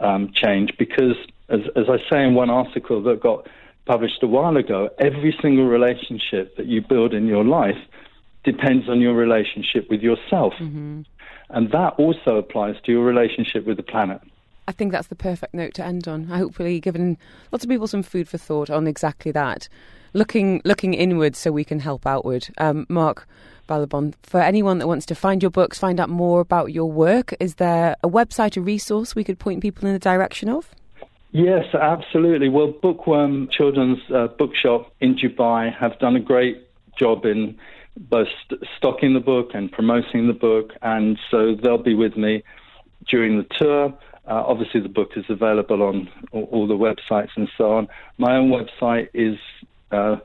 [0.00, 1.16] um, change because,
[1.48, 3.48] as, as I say in one article that got
[3.86, 7.78] published a while ago, every single relationship that you build in your life
[8.46, 10.54] depends on your relationship with yourself.
[10.54, 11.02] Mm-hmm.
[11.50, 14.20] And that also applies to your relationship with the planet.
[14.68, 16.32] I think that's the perfect note to end on.
[16.32, 17.18] I hopefully given
[17.52, 19.68] lots of people some food for thought on exactly that.
[20.12, 22.48] Looking looking inward so we can help outward.
[22.58, 23.28] Um, Mark
[23.68, 27.34] Ballabon, for anyone that wants to find your books, find out more about your work,
[27.38, 30.74] is there a website, a resource we could point people in the direction of?
[31.32, 32.48] Yes, absolutely.
[32.48, 37.58] Well, Bookworm Children's uh, Bookshop in Dubai have done a great job in
[37.96, 42.42] both st- stocking the book and promoting the book, and so they'll be with me
[43.08, 43.86] during the tour.
[44.28, 47.88] Uh, obviously, the book is available on all, all, the websites and so on.
[48.18, 49.38] My own website is
[49.92, 50.16] uh,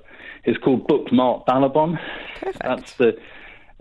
[0.45, 1.99] is called Bookmark Ballabon.
[2.39, 2.63] Perfect.
[2.63, 3.17] That's the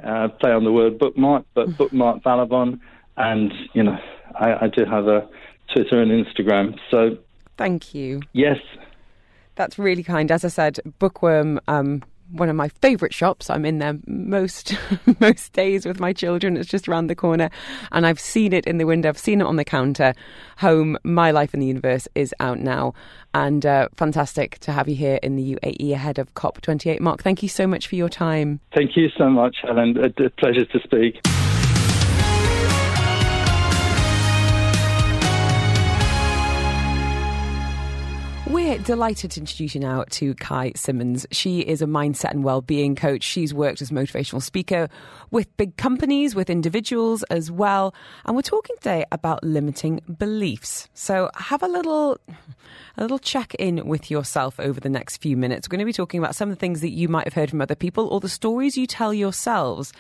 [0.04, 2.80] uh, play on the word bookmark, but Bookmark Ballabon,
[3.16, 3.96] and you know,
[4.34, 5.28] I, I do have a
[5.74, 6.78] Twitter and Instagram.
[6.90, 7.16] So,
[7.56, 8.20] thank you.
[8.32, 8.58] Yes,
[9.54, 10.30] that's really kind.
[10.30, 11.60] As I said, Bookworm.
[11.66, 13.50] Um, one of my favourite shops.
[13.50, 14.74] I'm in there most
[15.20, 16.56] most days with my children.
[16.56, 17.50] It's just around the corner,
[17.92, 19.08] and I've seen it in the window.
[19.08, 20.14] I've seen it on the counter.
[20.58, 22.94] Home, My Life in the Universe is out now,
[23.34, 27.00] and uh, fantastic to have you here in the UAE ahead of COP28.
[27.00, 28.60] Mark, thank you so much for your time.
[28.74, 29.96] Thank you so much, Helen.
[29.98, 31.49] A pleasure to speak.
[38.84, 41.24] Delighted to introduce you now to Kai Simmonds.
[41.30, 43.22] She is a mindset and well-being coach.
[43.22, 44.88] She's worked as motivational speaker
[45.30, 47.94] with big companies, with individuals as well.
[48.24, 50.88] And we're talking today about limiting beliefs.
[50.92, 52.18] So have a little
[52.96, 55.68] a little check in with yourself over the next few minutes.
[55.68, 57.50] We're going to be talking about some of the things that you might have heard
[57.50, 59.92] from other people or the stories you tell yourselves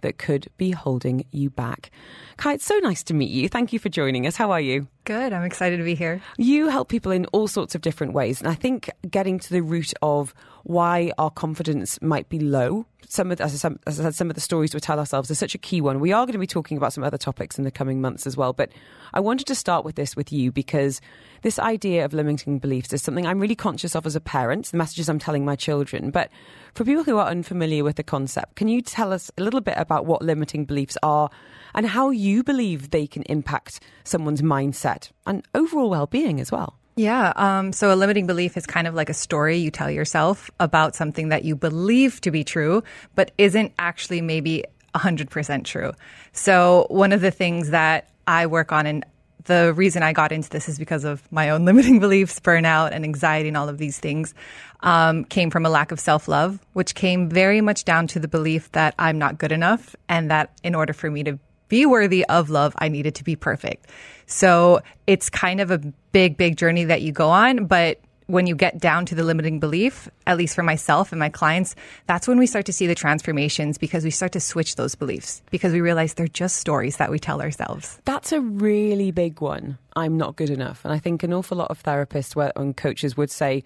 [0.00, 1.90] that could be holding you back.
[2.38, 3.50] Kai, it's so nice to meet you.
[3.50, 4.36] Thank you for joining us.
[4.36, 4.86] How are you?
[5.04, 5.32] Good.
[5.32, 6.20] I'm excited to be here.
[6.36, 8.40] You help people in all sorts of different ways.
[8.40, 10.34] And I think getting to the root of
[10.64, 14.80] why our confidence might be low, some of, I said, some of the stories we
[14.80, 16.00] tell ourselves is such a key one.
[16.00, 18.36] We are going to be talking about some other topics in the coming months as
[18.36, 18.52] well.
[18.52, 18.70] But
[19.14, 21.00] I wanted to start with this with you because
[21.42, 24.76] this idea of limiting beliefs is something I'm really conscious of as a parent, the
[24.76, 26.10] messages I'm telling my children.
[26.10, 26.30] But
[26.74, 29.74] for people who are unfamiliar with the concept, can you tell us a little bit
[29.78, 31.30] about what limiting beliefs are
[31.74, 36.76] and how you believe they can impact someone's mindset and overall well being as well?
[36.96, 37.32] Yeah.
[37.36, 40.94] Um, so a limiting belief is kind of like a story you tell yourself about
[40.94, 42.82] something that you believe to be true,
[43.14, 45.92] but isn't actually maybe 100% true.
[46.32, 49.06] So one of the things that I work on and
[49.44, 53.04] the reason I got into this is because of my own limiting beliefs, burnout, and
[53.04, 54.34] anxiety, and all of these things
[54.82, 58.28] um, came from a lack of self love, which came very much down to the
[58.28, 61.38] belief that I'm not good enough, and that in order for me to
[61.70, 63.86] be worthy of love, I needed to be perfect.
[64.26, 65.78] So it's kind of a
[66.12, 69.58] big, big journey that you go on, but when you get down to the limiting
[69.58, 71.74] belief, at least for myself and my clients,
[72.06, 75.42] that's when we start to see the transformations because we start to switch those beliefs
[75.50, 77.98] because we realize they're just stories that we tell ourselves.
[78.04, 79.78] That's a really big one.
[79.96, 80.84] I'm not good enough.
[80.84, 83.64] And I think an awful lot of therapists and coaches would say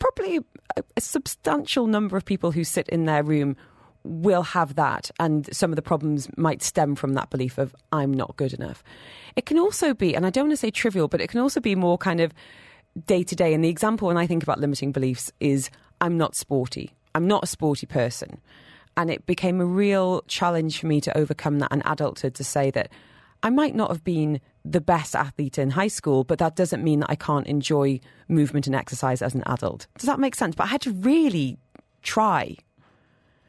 [0.00, 0.40] probably
[0.76, 3.56] a, substantial number of people who sit in their room
[4.04, 8.12] will have that, and some of the problems might stem from that belief of I'm
[8.12, 8.82] not good enough.
[9.36, 11.60] It can also be, and I don't want to say trivial, but it can also
[11.60, 12.32] be more kind of
[13.06, 13.54] day to day.
[13.54, 16.94] And the example when I think about limiting beliefs is I'm not sporty.
[17.14, 18.40] I'm not a sporty person.
[18.96, 22.70] And it became a real challenge for me to overcome that in adulthood to say
[22.72, 22.90] that
[23.42, 27.00] I might not have been the best athlete in high school, but that doesn't mean
[27.00, 29.86] that I can't enjoy movement and exercise as an adult.
[29.98, 30.54] Does that make sense?
[30.54, 31.58] But I had to really
[32.02, 32.56] try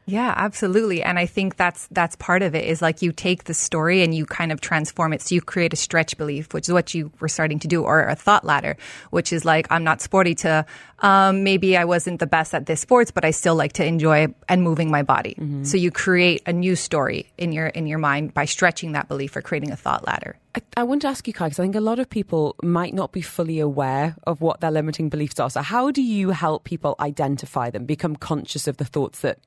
[0.06, 1.02] yeah, absolutely.
[1.02, 4.14] And I think that's that's part of it is like you take the story and
[4.14, 5.22] you kind of transform it.
[5.22, 8.02] So you create a stretch belief, which is what you were starting to do, or
[8.02, 8.76] a thought ladder,
[9.10, 10.66] which is like I'm not sporty to
[10.98, 14.26] um, maybe I wasn't the best at this sports, but I still like to enjoy
[14.46, 15.36] and moving my body.
[15.38, 15.64] Mm-hmm.
[15.64, 19.34] So you create a new story in your in your mind by stretching that belief
[19.36, 20.36] or creating a thought ladder.
[20.54, 22.92] I, I want to ask you, Kai, because I think a lot of people might
[22.92, 25.48] not be fully aware of what their limiting beliefs are.
[25.48, 29.38] So how do you help people identify them, become conscious of the thoughts that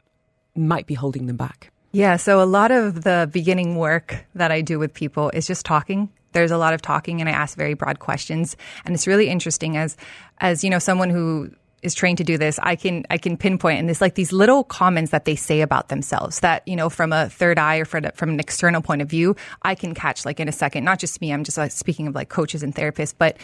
[0.58, 1.72] might be holding them back?
[1.92, 5.66] Yeah, so a lot of the beginning work that I do with people is just
[5.66, 6.10] talking.
[6.34, 9.78] There's a lot of talking and I ask very broad questions and it's really interesting
[9.78, 9.98] as
[10.40, 11.50] as you know someone who
[11.82, 14.64] is trained to do this, I can I can pinpoint and it's like these little
[14.64, 18.06] comments that they say about themselves that you know from a third eye or from,
[18.14, 20.84] from an external point of view, I can catch like in a second.
[20.84, 21.32] Not just me.
[21.32, 23.38] I'm just like speaking of like coaches and therapists, but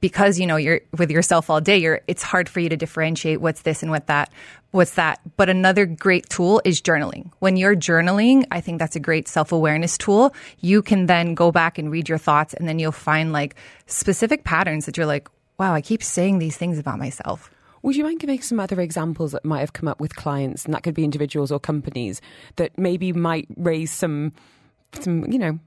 [0.00, 3.40] because you know you're with yourself all day you're it's hard for you to differentiate
[3.40, 4.30] what's this and what that
[4.76, 5.20] what's that?
[5.36, 7.30] But another great tool is journaling.
[7.40, 10.34] When you're journaling i think that's a great self-awareness tool.
[10.60, 13.56] You can then go back and read your thoughts and then you'll find like
[13.86, 17.50] specific patterns that you're like wow i keep saying these things about myself.
[17.82, 20.74] Would you mind giving some other examples that might have come up with clients, and
[20.74, 22.20] that could be individuals or companies
[22.56, 24.32] that maybe might raise some,
[25.00, 25.60] some you know,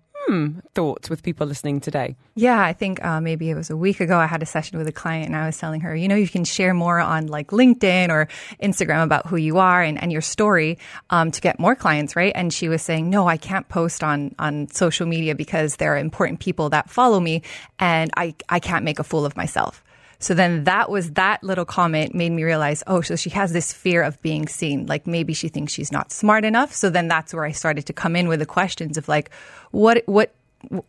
[0.74, 2.16] thoughts with people listening today?
[2.36, 4.18] Yeah, I think uh, maybe it was a week ago.
[4.18, 6.28] I had a session with a client, and I was telling her, you know, you
[6.28, 8.28] can share more on like LinkedIn or
[8.62, 10.78] Instagram about who you are and, and your story
[11.10, 12.32] um, to get more clients, right?
[12.36, 15.98] And she was saying, no, I can't post on on social media because there are
[15.98, 17.42] important people that follow me,
[17.80, 19.84] and I I can't make a fool of myself.
[20.20, 23.72] So then that was that little comment made me realize, oh, so she has this
[23.72, 24.86] fear of being seen.
[24.86, 26.74] Like maybe she thinks she's not smart enough.
[26.74, 29.32] So then that's where I started to come in with the questions of like,
[29.72, 30.34] what, what,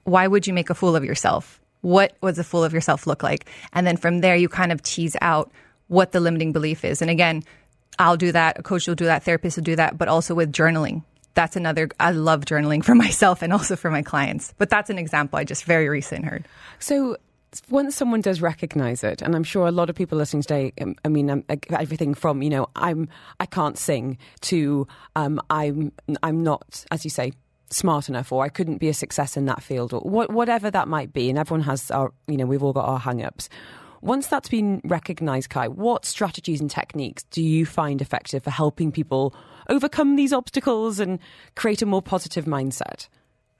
[0.02, 1.60] why would you make a fool of yourself?
[1.82, 3.46] What does a fool of yourself look like?
[3.72, 5.50] And then from there, you kind of tease out
[5.86, 7.00] what the limiting belief is.
[7.00, 7.44] And again,
[7.98, 8.58] I'll do that.
[8.58, 9.22] A coach will do that.
[9.22, 11.04] Therapist will do that, but also with journaling.
[11.34, 14.54] That's another, I love journaling for myself and also for my clients.
[14.58, 16.46] But that's an example I just very recent heard.
[16.80, 17.16] So
[17.68, 20.94] once someone does recognize it, and I'm sure a lot of people listening today, um,
[21.04, 23.08] I mean, um, everything from you know, I'm
[23.40, 24.86] I can't sing to
[25.16, 25.92] um, I'm
[26.22, 27.32] I'm not, as you say,
[27.70, 30.88] smart enough, or I couldn't be a success in that field, or what, whatever that
[30.88, 31.30] might be.
[31.30, 33.48] And everyone has our, you know, we've all got our hang-ups.
[34.02, 38.90] Once that's been recognized, Kai, what strategies and techniques do you find effective for helping
[38.90, 39.34] people
[39.68, 41.18] overcome these obstacles and
[41.54, 43.08] create a more positive mindset?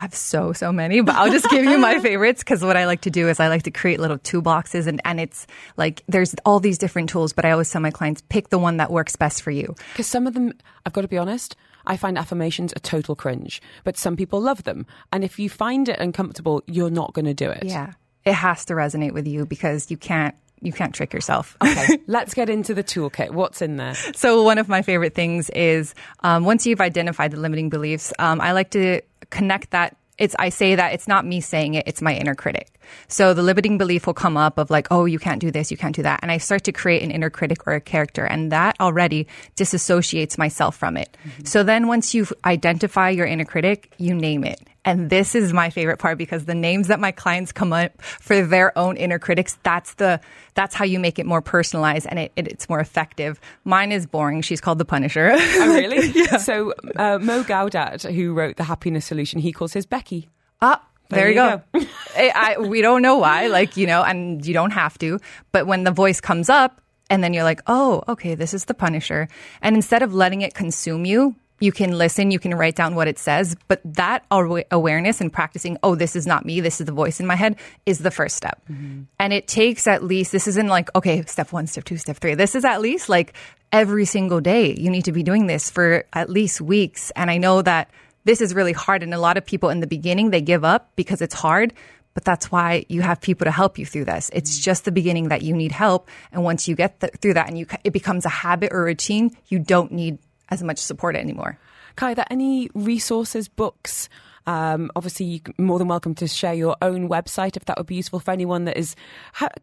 [0.01, 2.87] I have so, so many, but I'll just give you my favorites because what I
[2.87, 5.47] like to do is I like to create little toolboxes and, and it's
[5.77, 8.79] like there's all these different tools, but I always tell my clients pick the one
[8.79, 9.75] that works best for you.
[9.93, 10.55] Because some of them,
[10.87, 11.55] I've got to be honest,
[11.87, 14.87] I find affirmations a total cringe, but some people love them.
[15.13, 17.65] And if you find it uncomfortable, you're not going to do it.
[17.65, 17.93] Yeah.
[18.25, 21.57] It has to resonate with you because you can't you can't trick yourself.
[21.63, 23.31] okay, let's get into the toolkit.
[23.31, 23.95] What's in there?
[23.95, 28.43] So one of my favorite things is um, once you've identified the limiting beliefs, um,
[28.43, 29.01] I like to
[29.31, 32.79] connect that it's I say that it's not me saying it, it's my inner critic.
[33.09, 35.79] So the limiting belief will come up of like, oh, you can't do this, you
[35.79, 36.21] can't do that.
[36.23, 39.27] And I start to create an inner critic or a character, and that already
[39.57, 41.17] disassociates myself from it.
[41.25, 41.45] Mm-hmm.
[41.47, 44.61] So then once you identify your inner critic, you name it.
[44.85, 48.45] And this is my favorite part because the names that my clients come up for
[48.45, 50.21] their own inner critics, that's the
[50.55, 53.41] that's how you make it more personalized and it, it, it's more effective.
[53.65, 54.41] Mine is boring.
[54.41, 55.33] She's called the Punisher.
[55.35, 56.11] oh, really?
[56.11, 56.37] yeah.
[56.39, 60.29] So uh, Mo Gawdat, who wrote the Happiness Solution, he calls his Becky.
[60.63, 61.63] Ah, there, there you go.
[61.73, 61.87] go.
[62.17, 65.19] I, I, we don't know why, like you know, and you don't have to.
[65.53, 68.75] But when the voice comes up, and then you're like, oh, okay, this is the
[68.75, 69.29] Punisher,
[69.61, 73.07] and instead of letting it consume you, you can listen, you can write down what
[73.07, 76.93] it says, but that awareness and practicing, oh, this is not me, this is the
[76.93, 78.61] voice in my head, is the first step.
[78.71, 79.03] Mm-hmm.
[79.19, 82.35] And it takes at least, this isn't like, okay, step one, step two, step three.
[82.35, 83.35] This is at least like
[83.73, 84.75] every single day.
[84.75, 87.13] You need to be doing this for at least weeks.
[87.15, 87.91] And I know that
[88.25, 89.03] this is really hard.
[89.03, 91.75] And a lot of people in the beginning, they give up because it's hard.
[92.13, 94.31] But that's why you have people to help you through this.
[94.33, 94.63] It's mm-hmm.
[94.63, 96.09] just the beginning that you need help.
[96.33, 99.31] And once you get th- through that and you, it becomes a habit or routine,
[99.47, 100.19] you don't need
[100.51, 101.59] as much support anymore.
[101.97, 104.09] Kai, are there any resources, books?
[104.47, 107.97] Um, obviously, you're more than welcome to share your own website if that would be
[107.97, 108.97] useful for anyone that is,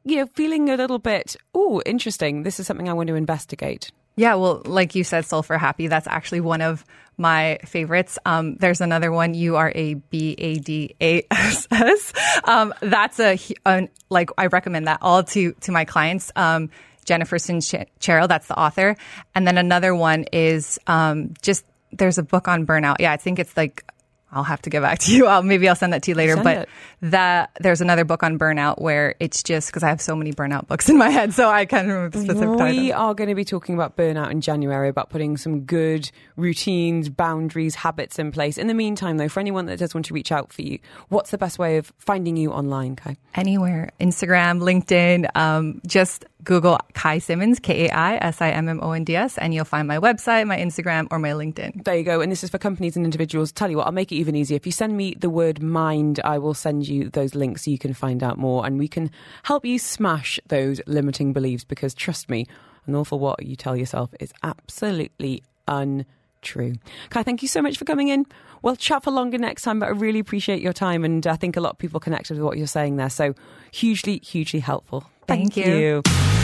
[0.06, 2.44] you know, feeling a little bit, oh, interesting.
[2.44, 3.92] This is something I want to investigate.
[4.16, 6.84] Yeah, well, like you said, Solve for Happy, that's actually one of
[7.18, 8.18] my favorites.
[8.26, 12.14] Um, there's another one, U R A B A D A S S.
[12.44, 16.32] Um, that's a, a, like, I recommend that all to, to my clients.
[16.36, 16.70] Um,
[17.08, 18.96] Jennifer Sincero, that's the author.
[19.34, 22.98] And then another one is um, just there's a book on burnout.
[23.00, 23.84] Yeah, I think it's like
[24.32, 25.28] I'll have to get back to you.
[25.28, 26.34] I'll, maybe I'll send that to you later.
[26.34, 26.70] Send but it.
[27.02, 30.68] that there's another book on burnout where it's just because I have so many burnout
[30.68, 32.84] books in my head, so I can't remember the specific we title.
[32.84, 37.10] We are going to be talking about burnout in January, about putting some good routines,
[37.10, 38.58] boundaries, habits in place.
[38.58, 41.32] In the meantime, though, for anyone that does want to reach out for you, what's
[41.32, 43.18] the best way of finding you online, Kai?
[43.36, 48.80] Anywhere, Instagram, LinkedIn, um, just Google Kai Simmonds, K A I S I M M
[48.82, 51.84] O N D S, and you'll find my website, my Instagram, or my LinkedIn.
[51.84, 52.22] There you go.
[52.22, 53.52] And this is for companies and individuals.
[53.52, 54.56] Tell you what, I'll make it even easier.
[54.56, 57.78] If you send me the word mind, I will send you those links so you
[57.78, 59.12] can find out more and we can
[59.44, 62.46] help you smash those limiting beliefs because trust me,
[62.86, 66.76] an awful what you tell yourself is absolutely untrue.
[67.10, 68.26] Kai, thank you so much for coming in.
[68.62, 71.58] We'll chat for longer next time, but I really appreciate your time and I think
[71.58, 73.10] a lot of people connected with what you're saying there.
[73.10, 73.36] So
[73.72, 75.02] hugely, hugely helpful.
[75.28, 75.78] Thank, thank you.
[75.78, 76.37] you.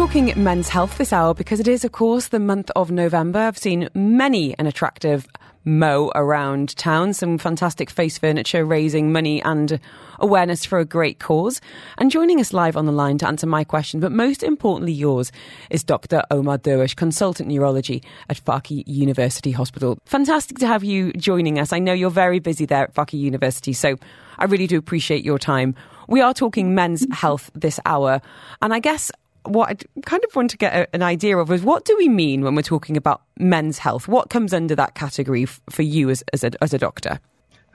[0.00, 3.38] Talking men's health this hour because it is, of course, the month of November.
[3.38, 5.28] I've seen many an attractive
[5.66, 9.78] mo around town, some fantastic face furniture raising money and
[10.18, 11.60] awareness for a great cause.
[11.98, 15.32] And joining us live on the line to answer my question, but most importantly yours,
[15.68, 16.22] is Dr.
[16.30, 19.98] Omer Derwish, consultant urology at Fakeeh University Hospital.
[20.06, 21.74] Fantastic to have you joining us.
[21.74, 23.96] I know you're very busy there at Fakeeh University, so
[24.38, 25.74] I really do appreciate your time.
[26.08, 28.22] We are talking men's health this hour,
[28.62, 29.12] and I guess
[29.44, 32.08] what I kind of want to get a, an idea of is what do we
[32.08, 34.08] mean when we're talking about men's health?
[34.08, 37.20] What comes under that category f- for you as, as, a, as a doctor?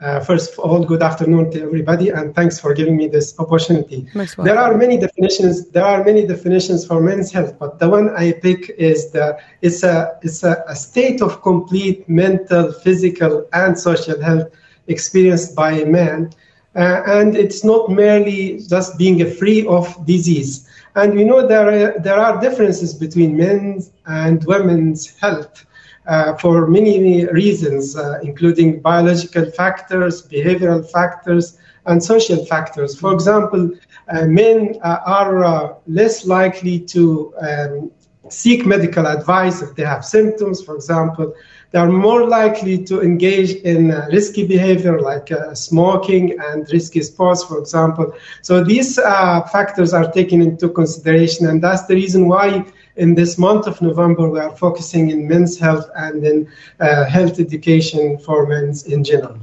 [0.00, 4.06] Uh, first of all, good afternoon to everybody, and thanks for giving me this opportunity.
[4.36, 5.70] There are many definitions.
[5.70, 9.82] There are many definitions for men's health, but the one I pick is the it's
[9.82, 14.48] a it's a, a state of complete mental, physical, and social health
[14.86, 16.30] experienced by a man,
[16.74, 20.65] uh, and it's not merely just being free of disease.
[20.96, 25.66] And we know there are, there are differences between men's and women's health
[26.06, 32.98] uh, for many reasons, uh, including biological factors, behavioral factors, and social factors.
[32.98, 33.70] For example,
[34.08, 37.90] uh, men uh, are uh, less likely to um,
[38.30, 41.34] seek medical advice if they have symptoms, for example.
[41.76, 47.02] They are more likely to engage in uh, risky behavior like uh, smoking and risky
[47.02, 48.14] sports, for example.
[48.40, 52.64] So these uh, factors are taken into consideration, and that's the reason why
[52.96, 56.48] in this month of November we are focusing in men's health and in
[56.80, 59.38] uh, health education for men in general.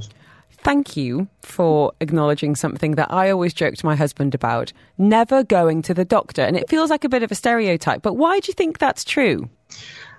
[0.50, 5.82] Thank you for acknowledging something that I always joke to my husband about never going
[5.82, 6.42] to the doctor.
[6.42, 9.04] And it feels like a bit of a stereotype, but why do you think that's
[9.04, 9.48] true?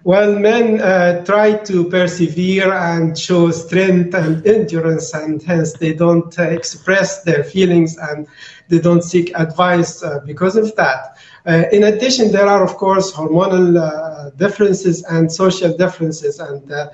[0.05, 6.37] Well, men uh, try to persevere and show strength and endurance, and hence they don't
[6.37, 8.27] uh, express their feelings and
[8.67, 11.17] they don't seek advice uh, because of that.
[11.47, 16.89] Uh, in addition, there are, of course, hormonal uh, differences and social differences, and uh,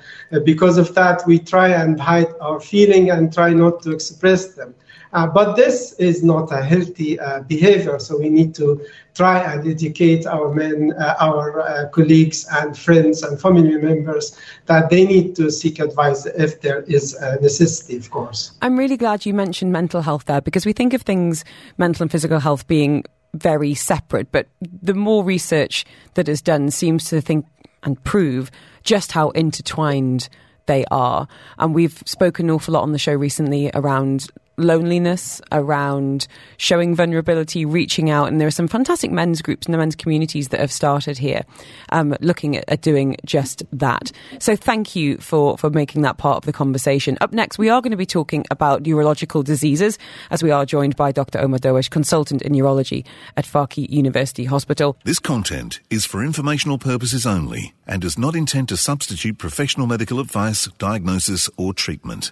[0.46, 4.74] because of that, we try and hide our feeling and try not to express them.
[5.12, 8.80] Uh, but this is not a healthy uh, behavior, so we need to
[9.14, 14.88] try and educate our men, uh, our uh, colleagues and friends and family members that
[14.88, 18.52] they need to seek advice if there is a necessity, of course.
[18.62, 21.44] I'm really glad you mentioned mental health there because we think of things,
[21.76, 23.04] mental and physical health, being
[23.34, 25.84] very separate, but the more research
[26.14, 27.46] that is done seems to think
[27.82, 28.50] and prove
[28.82, 30.28] just how intertwined
[30.66, 31.26] they are.
[31.58, 36.26] And we've spoken an awful lot on the show recently around loneliness, around
[36.56, 38.28] showing vulnerability, reaching out.
[38.28, 41.42] And there are some fantastic men's groups and the men's communities that have started here
[41.90, 44.12] um, looking at, at, doing just that.
[44.38, 47.16] So thank you for, for making that part of the conversation.
[47.20, 49.98] Up next, we are going to be talking about urological diseases
[50.30, 51.40] as we are joined by Dr.
[51.40, 53.04] Omer Derwish, consultant in urology
[53.36, 54.96] at Fakeeh University Hospital.
[55.04, 60.20] This content is for informational purposes only and does not intend to substitute professional medical
[60.20, 62.30] advice, diagnosis, or treatment.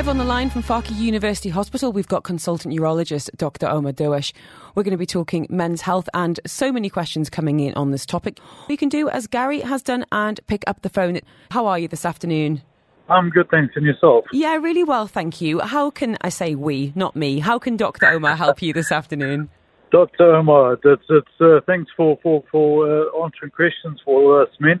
[0.00, 3.68] Live on the line from Fakeeh University Hospital, we've got consultant urologist Dr.
[3.68, 4.32] Omer Derwish.
[4.74, 8.06] We're going to be talking men's health and so many questions coming in on this
[8.06, 8.38] topic.
[8.70, 11.20] You can do as Gary has done and pick up the phone.
[11.50, 12.62] How are you this afternoon?
[13.10, 13.76] I'm good, thanks.
[13.76, 14.24] And yourself?
[14.32, 15.60] Yeah, really well, thank you.
[15.60, 17.38] How can I say we, not me?
[17.38, 18.06] How can Dr.
[18.06, 19.50] Omer help you this afternoon?
[19.92, 20.34] Dr.
[20.34, 24.80] Omer, it's, it's, uh, thanks for, for, for uh, answering questions for us men.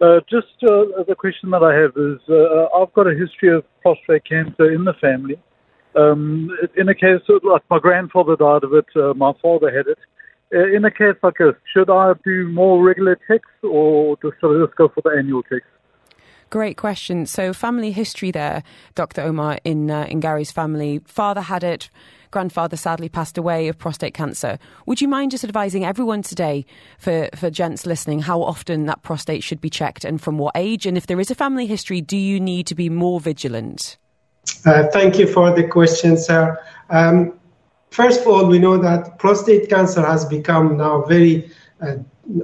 [0.00, 3.64] Uh, just uh, the question that I have is uh, I've got a history of
[3.82, 5.36] prostate cancer in the family.
[5.96, 9.98] Um, in a case like my grandfather died of it, uh, my father had it.
[10.54, 14.62] Uh, in a case like this, should I do more regular checks or just, should
[14.62, 15.66] I just go for the annual checks?
[16.50, 17.26] Great question.
[17.26, 18.62] So, family history there,
[18.94, 19.22] Dr.
[19.22, 21.00] Omer, in, in Gary's family.
[21.04, 21.90] Father had it,
[22.30, 24.58] grandfather sadly passed away of prostate cancer.
[24.86, 26.66] Would you mind just advising everyone today,
[26.98, 30.86] for, for gents listening, how often that prostate should be checked and from what age?
[30.86, 33.96] And if there is a family history, do you need to be more vigilant?
[34.64, 36.58] Uh, thank you for the question, sir.
[36.90, 37.38] Um,
[37.90, 41.50] first of all, we know that prostate cancer has become now very
[41.80, 41.96] uh,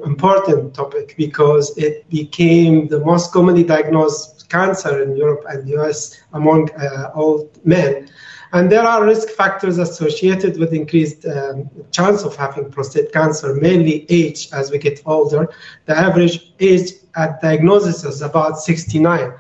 [0.05, 6.71] important topic because it became the most commonly diagnosed cancer in Europe and US among
[6.73, 8.09] uh, all men.
[8.55, 14.07] And there are risk factors associated with increased um, chance of having prostate cancer, mainly
[14.09, 15.49] age as we get older.
[15.87, 19.35] The average age at diagnosis is about 69.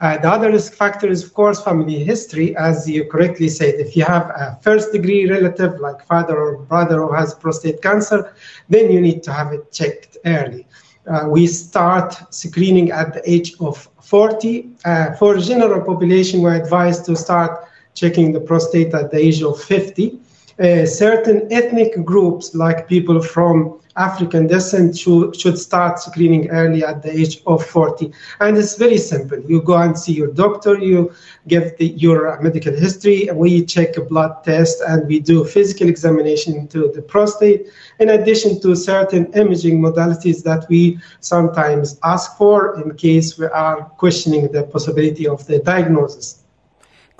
[0.00, 2.56] Uh, the other risk factor is, of course, family history.
[2.56, 7.02] As you correctly said, if you have a first degree relative like father or brother
[7.02, 8.32] who has prostate cancer,
[8.68, 10.64] then you need to have it checked early.
[11.08, 14.70] Uh, we start screening at the age of 40.
[14.84, 19.60] Uh, for general population, we're advised to start checking the prostate at the age of
[19.62, 20.18] 50.
[20.60, 27.02] Uh, certain ethnic groups, like people from African descent, should, should start screening early at
[27.02, 28.12] the age of 40.
[28.40, 29.40] And it's very simple.
[29.40, 31.14] You go and see your doctor, you
[31.48, 36.68] give the, your medical history, we check a blood test, and we do physical examination
[36.68, 37.68] to the prostate,
[37.98, 43.84] in addition to certain imaging modalities that we sometimes ask for in case we are
[43.96, 46.40] questioning the possibility of the diagnosis.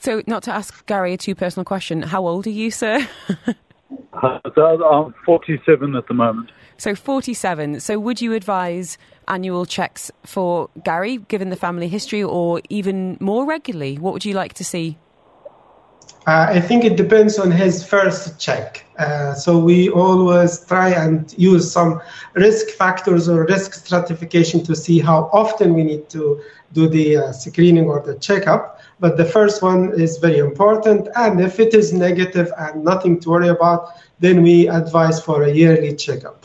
[0.01, 3.07] So, not to ask Gary a too personal question, how old are you, sir?
[4.12, 6.51] I'm 47 at the moment.
[6.78, 7.80] So 47.
[7.80, 8.96] So would you advise
[9.28, 13.98] annual checks for Gary, given the family history, or even more regularly?
[13.98, 14.96] What would you like to see?
[16.26, 18.84] Uh, I think it depends on his first check.
[18.98, 22.01] Uh, so we always try and use some
[22.34, 26.40] risk factors or risk stratification to see how often we need to
[26.72, 28.80] do the uh, screening or the checkup.
[29.01, 31.09] But the first one is very important.
[31.16, 33.88] And if it is negative and nothing to worry about,
[34.20, 36.44] then we advise for a yearly checkup.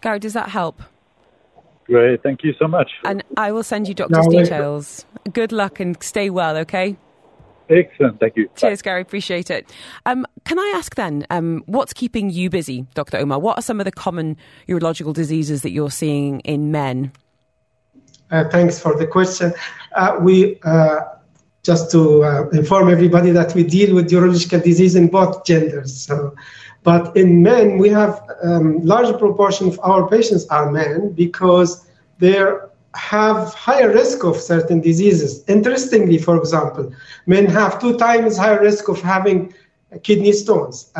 [0.00, 0.82] Gary, does that help?
[1.84, 2.22] Great.
[2.22, 2.90] Thank you so much.
[3.04, 5.04] And I will send you doctor's no, details.
[5.32, 6.96] Good luck and stay well, okay?
[7.68, 8.18] Excellent.
[8.18, 8.48] Thank you.
[8.56, 8.84] Cheers, Bye.
[8.84, 9.02] Gary.
[9.02, 9.70] Appreciate it.
[10.06, 13.18] Um, can I ask then, um, what's keeping you busy, Dr.
[13.18, 13.38] Omer?
[13.38, 14.36] What are some of the common
[14.68, 17.12] urological diseases that you're seeing in men?
[18.30, 19.52] Uh, thanks for the question.
[19.94, 21.00] Uh, we uh,
[21.70, 25.90] just to uh, inform everybody that we deal with urological disease in both genders.
[26.06, 26.34] So,
[26.82, 31.70] but in men, we have um, large proportion of our patients are men because
[32.18, 32.38] they
[33.14, 35.44] have higher risk of certain diseases.
[35.56, 36.92] Interestingly, for example,
[37.26, 39.54] men have two times higher risk of having
[40.02, 40.92] kidney stones,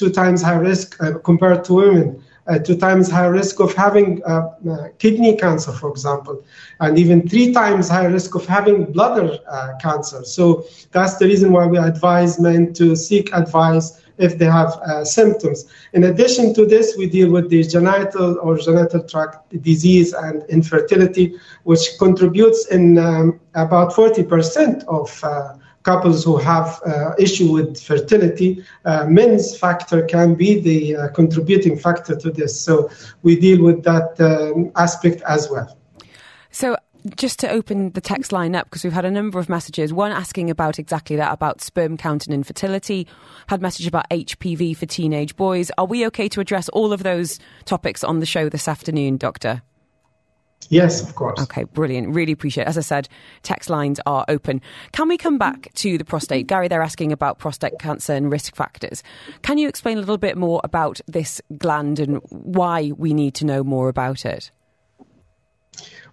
[0.00, 2.08] two times higher risk uh, compared to women
[2.48, 6.42] uh, two times higher risk of having uh, uh, kidney cancer, for example,
[6.80, 10.24] and even three times higher risk of having bladder uh, cancer.
[10.24, 15.04] So that's the reason why we advise men to seek advice if they have uh,
[15.04, 15.66] symptoms.
[15.92, 21.34] In addition to this, we deal with the genital or genital tract disease and infertility,
[21.64, 25.54] which contributes in um, about 40% of uh,
[25.86, 31.78] couples who have uh, issue with fertility, uh, men's factor can be the uh, contributing
[31.78, 32.60] factor to this.
[32.60, 32.90] So
[33.22, 35.78] we deal with that um, aspect as well.
[36.50, 36.76] So
[37.14, 40.10] just to open the text line up because we've had a number of messages one
[40.10, 43.06] asking about exactly that about sperm count and infertility
[43.46, 47.38] had message about hpv for teenage boys are we okay to address all of those
[47.64, 49.62] topics on the show this afternoon doctor
[50.68, 51.40] Yes, of course.
[51.40, 52.14] Okay, brilliant.
[52.14, 52.68] Really appreciate it.
[52.68, 53.08] As I said,
[53.42, 54.60] text lines are open.
[54.92, 56.46] Can we come back to the prostate?
[56.46, 59.02] Gary, they're asking about prostate cancer and risk factors.
[59.42, 63.44] Can you explain a little bit more about this gland and why we need to
[63.44, 64.50] know more about it?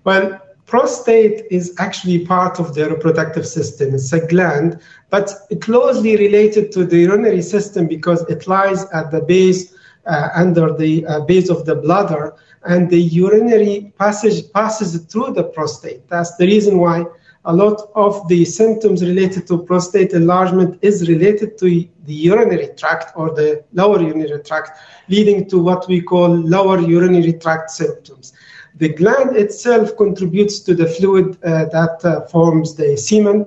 [0.04, 3.95] Well, prostate is actually part of the reproductive system.
[3.95, 4.80] It's a gland,
[5.10, 5.32] but
[5.62, 9.74] closely related to the urinary system because it lies at the base,
[10.06, 12.36] uh, under the uh, base of the bladder
[12.66, 16.07] and the urinary passage passes through the prostate.
[16.09, 17.05] That's the reason why
[17.45, 21.66] a lot of the symptoms related to prostate enlargement is related to
[22.05, 27.34] the urinary tract or the lower urinary tract, leading to what we call lower urinary
[27.34, 28.34] tract symptoms.
[28.76, 33.45] The gland itself contributes to the fluid uh, that uh, forms the semen.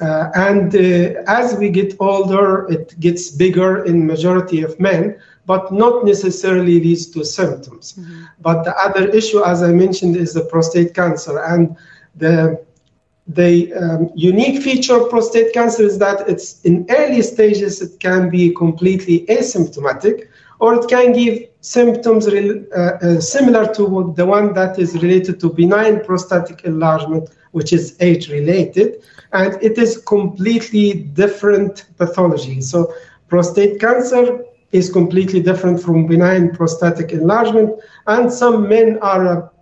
[0.00, 5.72] Uh, and uh, as we get older, it gets bigger in majority of men but
[5.72, 7.92] not necessarily leads to symptoms.
[7.92, 8.24] Mm-hmm.
[8.40, 11.38] But the other issue, as I mentioned, is the prostate cancer.
[11.38, 11.76] And
[12.14, 12.64] the,
[13.26, 18.30] the um, unique feature of prostate cancer is that it's in early stages, it can
[18.30, 20.28] be completely asymptomatic,
[20.60, 25.40] or it can give symptoms re- uh, uh, similar to the one that is related
[25.40, 29.02] to benign prostatic enlargement, which is age related.
[29.32, 32.60] And it is completely different pathology.
[32.60, 32.94] So,
[33.28, 34.44] prostate cancer
[34.74, 37.70] is completely different from benign prostatic enlargement.
[38.08, 39.52] And some men are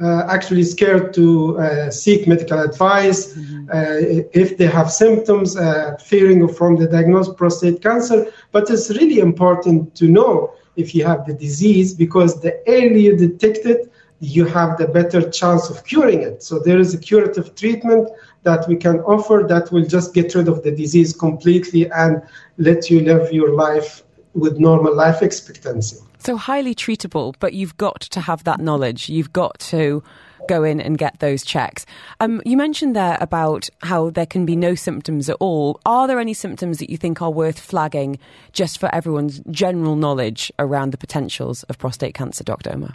[0.00, 3.58] uh, actually scared to uh, seek medical advice mm-hmm.
[3.70, 8.26] Uh, if they have symptoms, uh, fearing from the diagnosed prostate cancer.
[8.50, 13.16] But it's really important to know if you have the disease because the earlier you
[13.16, 16.42] detect it, you have the better chance of curing it.
[16.42, 18.08] So there is a curative treatment
[18.42, 22.20] that we can offer that will just get rid of the disease completely and
[22.58, 24.02] let you live your life
[24.34, 25.96] with normal life expectancy.
[26.18, 29.08] So highly treatable, but you've got to have that knowledge.
[29.08, 30.02] You've got to
[30.48, 31.86] go in and get those checks.
[32.18, 35.80] Um, you mentioned there about how there can be no symptoms at all.
[35.86, 38.18] Are there any symptoms that you think are worth flagging
[38.52, 42.72] just for everyone's general knowledge around the potentials of prostate cancer, Dr.
[42.72, 42.94] Omer?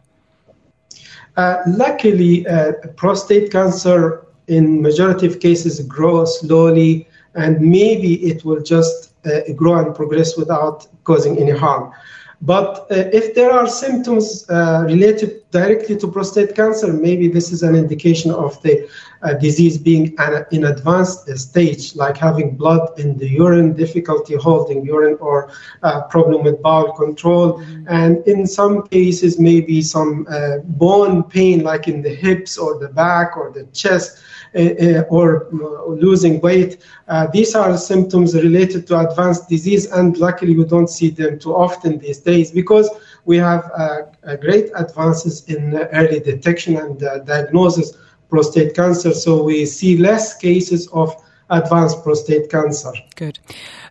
[1.37, 8.61] Uh, luckily, uh, prostate cancer in majority of cases grows slowly and maybe it will
[8.61, 9.04] just
[9.55, 11.91] grow and progress without causing any harm.
[12.41, 17.63] But uh, if there are symptoms uh, related directly to prostate cancer, maybe this is
[17.63, 18.89] an indication of the
[19.23, 24.85] uh, disease being an, in advanced stage, like having blood in the urine, difficulty holding
[24.85, 25.51] urine, or
[25.83, 27.63] uh, problem with bowel control.
[27.87, 32.89] And in some cases, maybe some uh, bone pain, like in the hips or the
[32.89, 34.19] back or the chest.
[34.55, 36.77] Uh, uh, or uh, losing weight.
[37.33, 41.97] these are symptoms related to advanced disease, and luckily we don't see them too often
[41.97, 42.89] these days because
[43.25, 43.69] we have
[44.39, 47.97] great advances in early detection and diagnosis
[48.29, 49.13] prostate cancer.
[49.13, 51.13] So we see less cases of
[51.49, 52.93] advanced prostate cancer.
[53.15, 53.39] Good.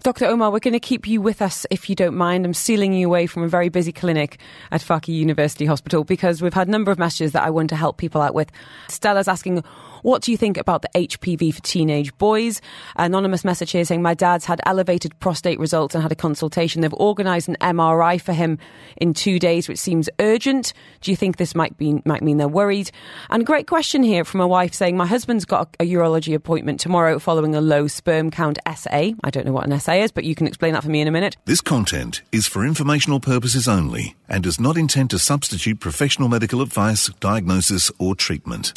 [0.05, 0.27] Dr.
[0.27, 2.45] Omer, we're going to keep you with us if you don't mind.
[2.45, 4.39] I'm stealing you away from a very busy clinic
[4.71, 7.77] at Fakeeh University Hospital because we've had a number of messages that I want to
[7.77, 8.53] help people out with.
[8.91, 9.65] Stella's asking,
[10.03, 12.61] what do you think about the HPV for teenage boys?
[12.97, 16.83] Anonymous message here saying, My dad's had elevated prostate results and had a consultation.
[16.83, 18.59] They've organised an MRI for him
[18.99, 20.75] in two days, which seems urgent.
[21.01, 22.91] Do you think this might, be, might mean they're worried?
[23.31, 27.19] And great question here from a wife saying, My husband's got a urology appointment tomorrow
[27.19, 28.91] following a low sperm count SA.
[28.91, 31.09] I don't know what an SA is, but you can explain that for me in
[31.09, 31.37] a minute.
[31.45, 36.63] This content is for informational purposes only and does not intend to substitute professional medical
[36.63, 38.73] advice, diagnosis, or treatment.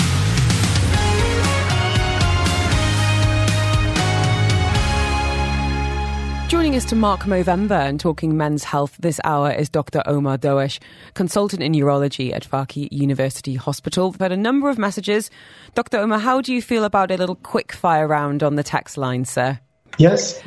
[6.48, 10.02] Joining us to mark Movember and talking men's health this hour is Dr.
[10.06, 10.80] Omer Derwish,
[11.14, 14.12] consultant in urology at Fakeeh University Hospital.
[14.12, 15.30] We've had a number of messages.
[15.76, 15.98] Dr.
[15.98, 19.26] Omer, how do you feel about a little quick fire round on the text line,
[19.26, 19.60] sir?
[19.98, 20.42] Yes.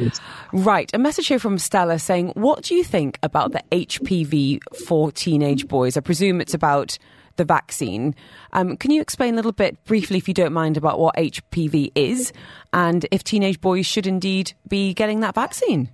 [0.53, 0.91] Right.
[0.95, 5.67] A message here from Stella saying, What do you think about the HPV for teenage
[5.69, 5.97] boys?
[5.97, 6.99] I presume it's about
[7.37, 8.15] the vaccine.
[8.53, 11.93] Um, can you explain a little bit briefly, if you don't mind, about what HPV
[11.95, 12.33] is
[12.73, 15.89] and if teenage boys should indeed be getting that vaccine?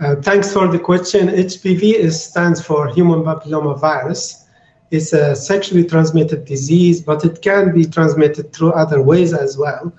[0.00, 1.28] Uh, thanks for the question.
[1.28, 4.44] HPV is, stands for human papilloma virus.
[4.90, 9.92] It's a sexually transmitted disease, but it can be transmitted through other ways as well.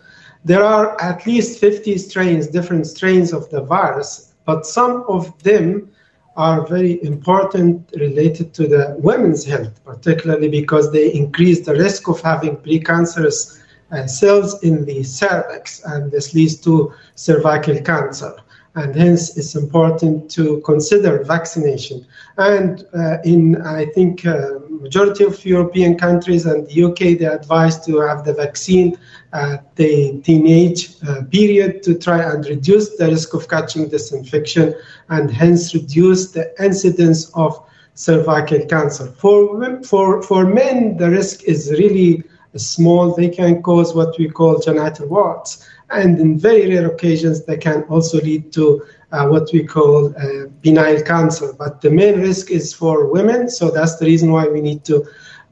[0.45, 5.89] There are at least 50 strains, different strains of the virus, but some of them
[6.35, 12.19] are very important related to the women's health, particularly because they increase the risk of
[12.21, 18.35] having precancerous uh, cells in the cervix, and this leads to cervical cancer.
[18.75, 22.07] And hence, it's important to consider vaccination.
[22.37, 27.85] And uh, in, I think, uh, majority of European countries and the UK, they advise
[27.85, 28.97] to have the vaccine
[29.31, 34.73] at the teenage uh, period to try and reduce the risk of catching this infection
[35.09, 37.63] and hence reduce the incidence of
[37.93, 39.05] cervical cancer.
[39.05, 42.23] For, for, for men, the risk is really
[42.55, 43.15] small.
[43.15, 47.83] They can cause what we call genital warts and in very rare occasions, they can
[47.83, 51.53] also lead to uh, what we call uh, benign cancer.
[51.53, 55.05] But the main risk is for women, so that's the reason why we need to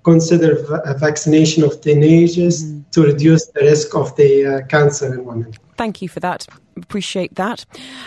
[0.04, 2.90] consider v- vaccination of teenagers mm.
[2.92, 5.54] to reduce the risk of the uh, cancer in women.
[5.78, 6.48] Thank you for that.
[6.78, 7.66] Appreciate that.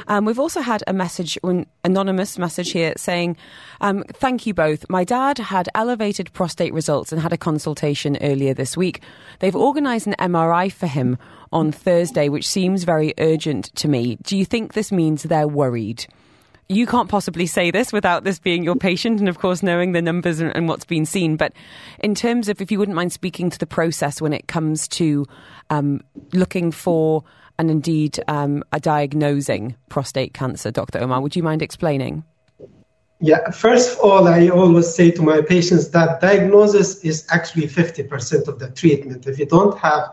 [0.09, 3.37] Um, we've also had a message, an anonymous message here saying,
[3.81, 4.89] um, Thank you both.
[4.89, 9.03] My dad had elevated prostate results and had a consultation earlier this week.
[9.41, 11.19] They've organised an MRI for him
[11.53, 14.17] on Thursday, which seems very urgent to me.
[14.23, 16.07] Do you think this means they're worried?
[16.69, 20.01] you can't possibly say this without this being your patient and, of course, knowing the
[20.01, 21.37] numbers and, and, what's been seen.
[21.37, 21.53] But
[21.99, 25.27] in terms of, if you wouldn't mind speaking to the process when it comes to
[25.71, 26.01] um,
[26.33, 27.23] looking for
[27.59, 31.03] and indeed um, a diagnosing prostate cancer, Dr.
[31.03, 32.25] Omer, would you mind explaining?
[33.21, 38.49] Yeah, first of all, I always say to my patients that diagnosis is actually 50%
[38.49, 39.27] of the treatment.
[39.27, 40.11] If you don't have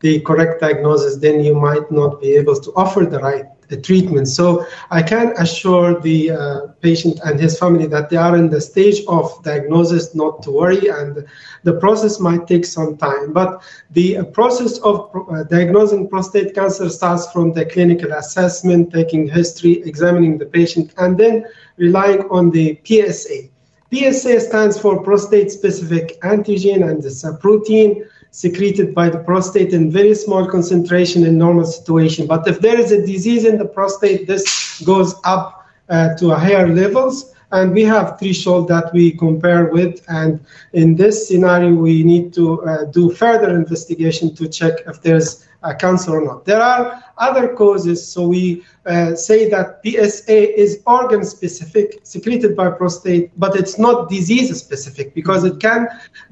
[0.00, 4.28] the correct diagnosis, then you might not be able to offer the right the treatment.
[4.28, 8.60] So I can assure the uh, patient and his family that they are in the
[8.60, 11.26] stage of diagnosis, not to worry, and
[11.64, 13.32] the process might take some time.
[13.32, 19.28] But the uh, process of uh, diagnosing prostate cancer starts from the clinical assessment, taking
[19.28, 21.44] history, examining the patient, and then
[21.76, 23.48] relying on the PSA.
[23.92, 29.90] PSA stands for prostate specific antigen and it's a protein secreted by the prostate in
[29.90, 32.26] very small concentration in normal situation.
[32.26, 36.68] But if there is a disease in the prostate, this goes up uh, to higher
[36.68, 37.34] levels.
[37.50, 40.04] And we have threshold that we compare with.
[40.08, 45.46] And in this scenario, we need to uh, do further investigation to check if there's
[45.62, 46.44] a cancer or not.
[46.44, 48.06] There are other causes.
[48.06, 54.08] So we uh, say that PSA is organ specific, secreted by prostate, but it's not
[54.08, 55.88] disease specific because it can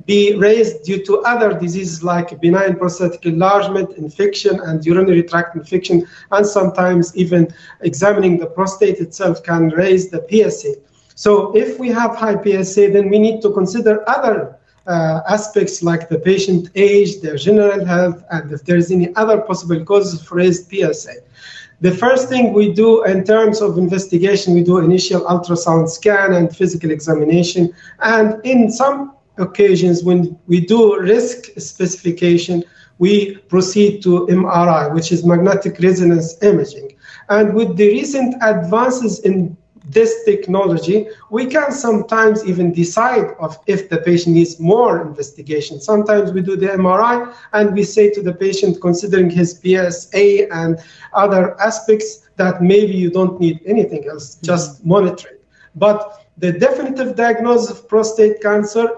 [0.07, 6.07] be raised due to other diseases like benign prostatic enlargement, infection, and urinary tract infection.
[6.31, 10.75] And sometimes even examining the prostate itself can raise the PSA.
[11.15, 14.56] So if we have high PSA, then we need to consider other
[14.87, 19.85] uh, aspects like the patient age, their general health, and if there's any other possible
[19.85, 21.15] causes for raised PSA.
[21.81, 26.55] The first thing we do in terms of investigation, we do initial ultrasound scan and
[26.55, 27.75] physical examination.
[28.01, 32.65] And in some occasions, when we do risk specification,
[32.99, 36.97] we proceed to MRI, which is magnetic resonance imaging.
[37.29, 39.57] And with the recent advances in
[39.87, 45.81] this technology, we can sometimes even decide of if the patient needs more investigation.
[45.81, 50.81] Sometimes we do the MRI and we say to the patient, considering his PSA and
[51.13, 54.47] other aspects, that maybe you don't need anything else, mm-hmm.
[54.47, 55.39] just monitoring.
[55.77, 58.89] But the definitive diagnosis of prostate cancer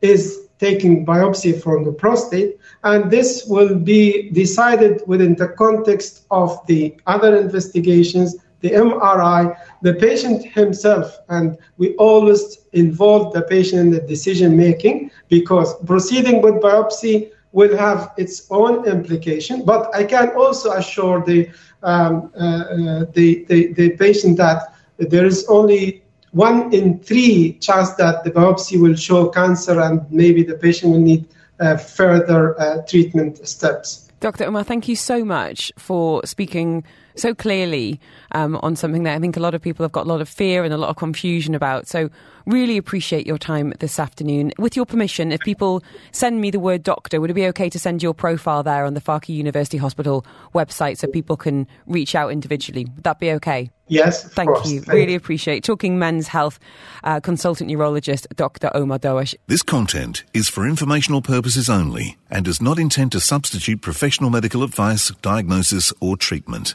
[0.00, 6.58] is taking biopsy from the prostate, and this will be decided within the context of
[6.66, 13.90] the other investigations the MRI, the patient himself, and we always involve the patient in
[13.90, 19.64] the decision making because proceeding with biopsy will have its own implication.
[19.64, 21.48] But I can also assure the
[21.82, 26.02] um, uh, uh, the, the, the patient that there is only
[26.32, 31.00] one in three chance that the biopsy will show cancer, and maybe the patient will
[31.00, 31.28] need
[31.60, 34.08] uh, further uh, treatment steps.
[34.20, 34.46] Dr.
[34.46, 36.82] Omer, thank you so much for speaking
[37.18, 38.00] so clearly
[38.32, 40.28] um, on something that I think a lot of people have got a lot of
[40.28, 41.86] fear and a lot of confusion about.
[41.86, 42.10] So,
[42.48, 44.52] really appreciate your time this afternoon.
[44.58, 45.82] With your permission, if people
[46.12, 48.94] send me the word doctor, would it be okay to send your profile there on
[48.94, 50.24] the Fakeeh University Hospital
[50.54, 52.86] website so people can reach out individually?
[52.86, 53.70] Would that be okay?
[53.86, 54.70] Yes, thank course.
[54.70, 54.80] you.
[54.80, 56.58] Thank really appreciate talking men's health.
[57.04, 58.70] Uh, consultant urologist Dr.
[58.74, 59.34] Omer Derwish.
[59.46, 64.62] This content is for informational purposes only and does not intend to substitute professional medical
[64.62, 66.74] advice, diagnosis, or treatment.